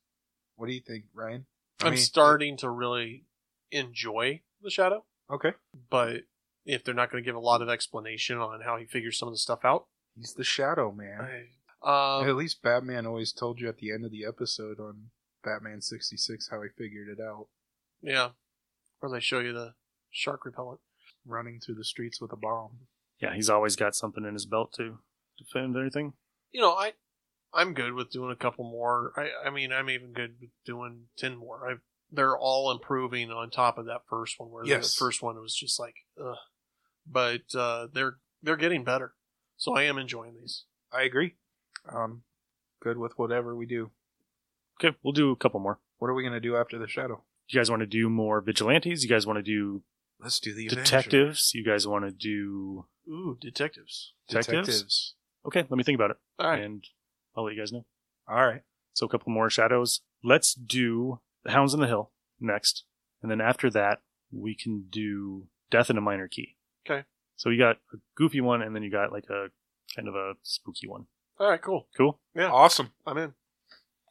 What 0.56 0.68
do 0.68 0.74
you 0.74 0.82
think, 0.82 1.06
Ryan? 1.14 1.46
I 1.82 1.88
I'm 1.88 1.94
mean- 1.94 2.02
starting 2.02 2.58
to 2.58 2.70
really 2.70 3.26
enjoy 3.72 4.42
the 4.62 4.70
shadow. 4.70 5.06
Okay. 5.32 5.54
But 5.90 6.22
if 6.66 6.84
they're 6.84 6.94
not 6.94 7.12
going 7.12 7.24
to 7.24 7.28
give 7.28 7.36
a 7.36 7.40
lot 7.40 7.62
of 7.62 7.70
explanation 7.70 8.38
on 8.38 8.62
how 8.62 8.78
he 8.78 8.86
figures 8.86 9.18
some 9.18 9.28
of 9.28 9.34
the 9.34 9.40
stuff 9.40 9.60
out, 9.64 9.86
He's 10.16 10.34
the 10.34 10.44
Shadow 10.46 10.92
Man. 10.94 11.48
um, 11.84 12.28
At 12.30 12.36
least 12.38 12.62
Batman 12.62 13.06
always 13.06 13.34
told 13.34 13.60
you 13.60 13.68
at 13.68 13.78
the 13.80 13.92
end 13.92 14.06
of 14.06 14.12
the 14.12 14.24
episode 14.26 14.80
on 14.80 15.08
Batman 15.44 15.82
66 15.82 16.48
how 16.50 16.62
he 16.62 16.70
figured 16.70 17.10
it 17.10 17.22
out. 17.22 17.48
yeah, 18.02 18.30
or 19.02 19.10
they 19.10 19.20
show 19.20 19.40
you 19.40 19.52
the 19.52 19.74
shark 20.10 20.46
repellent. 20.46 20.80
Running 21.28 21.60
through 21.60 21.76
the 21.76 21.84
streets 21.84 22.22
with 22.22 22.32
a 22.32 22.36
bomb. 22.38 22.82
Yeah, 23.20 23.34
he's 23.34 23.50
always 23.50 23.76
got 23.76 23.96
something 23.96 24.24
in 24.26 24.34
his 24.36 24.46
belt 24.46 24.72
to 24.78 25.00
defend 25.40 25.76
anything. 25.76 26.14
You 26.52 26.62
know, 26.62 26.72
I 26.74 26.94
I'm 27.56 27.74
good 27.74 27.94
with 27.94 28.12
doing 28.12 28.32
a 28.32 28.36
couple 28.36 28.70
more. 28.70 29.14
I 29.16 29.48
I 29.48 29.50
mean, 29.50 29.72
I'm 29.72 29.90
even 29.90 30.12
good 30.14 30.36
with 30.42 30.50
doing 30.66 31.04
ten 31.18 31.38
more. 31.38 31.70
I 31.70 31.76
they're 32.12 32.38
all 32.38 32.72
improving 32.72 33.32
on 33.32 33.50
top 33.50 33.78
of 33.78 33.86
that 33.86 34.02
first 34.10 34.40
one. 34.40 34.52
Where 34.52 34.66
Yes. 34.66 34.94
the 34.94 35.00
first 35.04 35.22
one 35.24 35.36
was 35.42 35.56
just 35.56 35.80
like, 35.80 35.96
ugh. 36.24 36.36
But 37.08 37.56
uh, 37.56 37.88
they're 37.94 38.18
they're 38.44 38.58
getting 38.58 38.84
better. 38.84 39.14
So 39.58 39.76
I 39.76 39.84
am 39.84 39.98
enjoying 39.98 40.36
these. 40.40 40.66
I 40.92 41.04
agree. 41.04 41.36
Um, 41.92 42.24
good 42.82 42.98
with 42.98 43.18
whatever 43.18 43.56
we 43.56 43.66
do. 43.66 43.92
Okay, 44.80 44.96
we'll 45.04 45.14
do 45.14 45.32
a 45.32 45.36
couple 45.36 45.60
more. 45.60 45.80
What 45.98 46.10
are 46.10 46.14
we 46.14 46.24
going 46.24 46.34
to 46.34 46.40
do 46.42 46.58
after 46.58 46.78
the 46.78 46.88
Shadow? 46.88 47.24
You 47.48 47.60
guys 47.60 47.70
want 47.70 47.80
to 47.82 47.86
do 47.88 48.10
more 48.10 48.42
vigilantes? 48.42 49.04
You 49.04 49.10
guys 49.10 49.26
want 49.26 49.38
to 49.38 49.44
do 49.44 49.84
Let's 50.20 50.40
do 50.40 50.54
the 50.54 50.68
detectives? 50.68 51.52
You 51.54 51.64
guys 51.64 51.88
want 51.88 52.06
to 52.06 52.12
do 52.12 52.86
Ooh, 53.08 53.38
detectives. 53.40 54.14
detectives? 54.28 54.68
Detectives. 54.68 55.16
Okay, 55.46 55.60
let 55.62 55.72
me 55.78 55.84
think 55.84 55.96
about 55.98 56.12
it. 56.12 56.18
All 56.40 56.50
right. 56.50 56.62
And 56.64 56.84
I'll 57.36 57.44
let 57.46 57.54
you 57.54 57.62
guys 57.62 57.72
know. 57.72 57.86
All 58.28 58.46
right. 58.46 58.62
So 58.94 59.06
a 59.06 59.10
couple 59.10 59.32
more 59.32 59.50
shadows. 59.50 60.02
Let's 60.24 60.54
do 60.54 61.20
the 61.44 61.52
Hounds 61.52 61.74
on 61.74 61.80
the 61.82 61.88
Hill 61.88 62.12
next, 62.40 62.86
and 63.22 63.30
then 63.32 63.42
after 63.42 63.70
that 63.72 64.00
we 64.32 64.56
can 64.56 64.86
do 64.90 65.48
Death 65.70 65.90
in 65.90 65.98
a 65.98 66.02
Minor 66.02 66.28
Key. 66.28 66.56
Okay. 66.90 67.04
So 67.36 67.50
you 67.50 67.58
got 67.60 67.78
a 67.94 67.98
goofy 68.16 68.42
one, 68.42 68.62
and 68.62 68.76
then 68.76 68.84
you 68.84 68.92
got 68.92 69.12
like 69.12 69.26
a 69.30 69.48
kind 69.96 70.08
of 70.08 70.16
a 70.16 70.34
spooky 70.42 70.88
one. 70.88 71.06
All 71.40 71.50
right, 71.50 71.62
cool. 71.62 71.88
Cool. 71.98 72.20
Yeah, 72.34 72.50
Awesome. 72.50 72.92
I'm 73.06 73.18
in. 73.18 73.34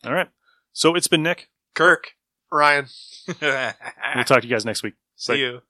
All 0.05 0.13
right. 0.13 0.29
So 0.73 0.95
it's 0.95 1.09
been 1.09 1.23
Nick. 1.23 1.49
Kirk. 1.75 2.13
Ryan. 2.53 2.87
We'll 3.41 4.25
talk 4.25 4.43
to 4.43 4.47
you 4.47 4.51
guys 4.55 4.65
next 4.65 4.83
week. 4.83 4.95
See 5.17 5.33
Bye. 5.33 5.37
you. 5.39 5.61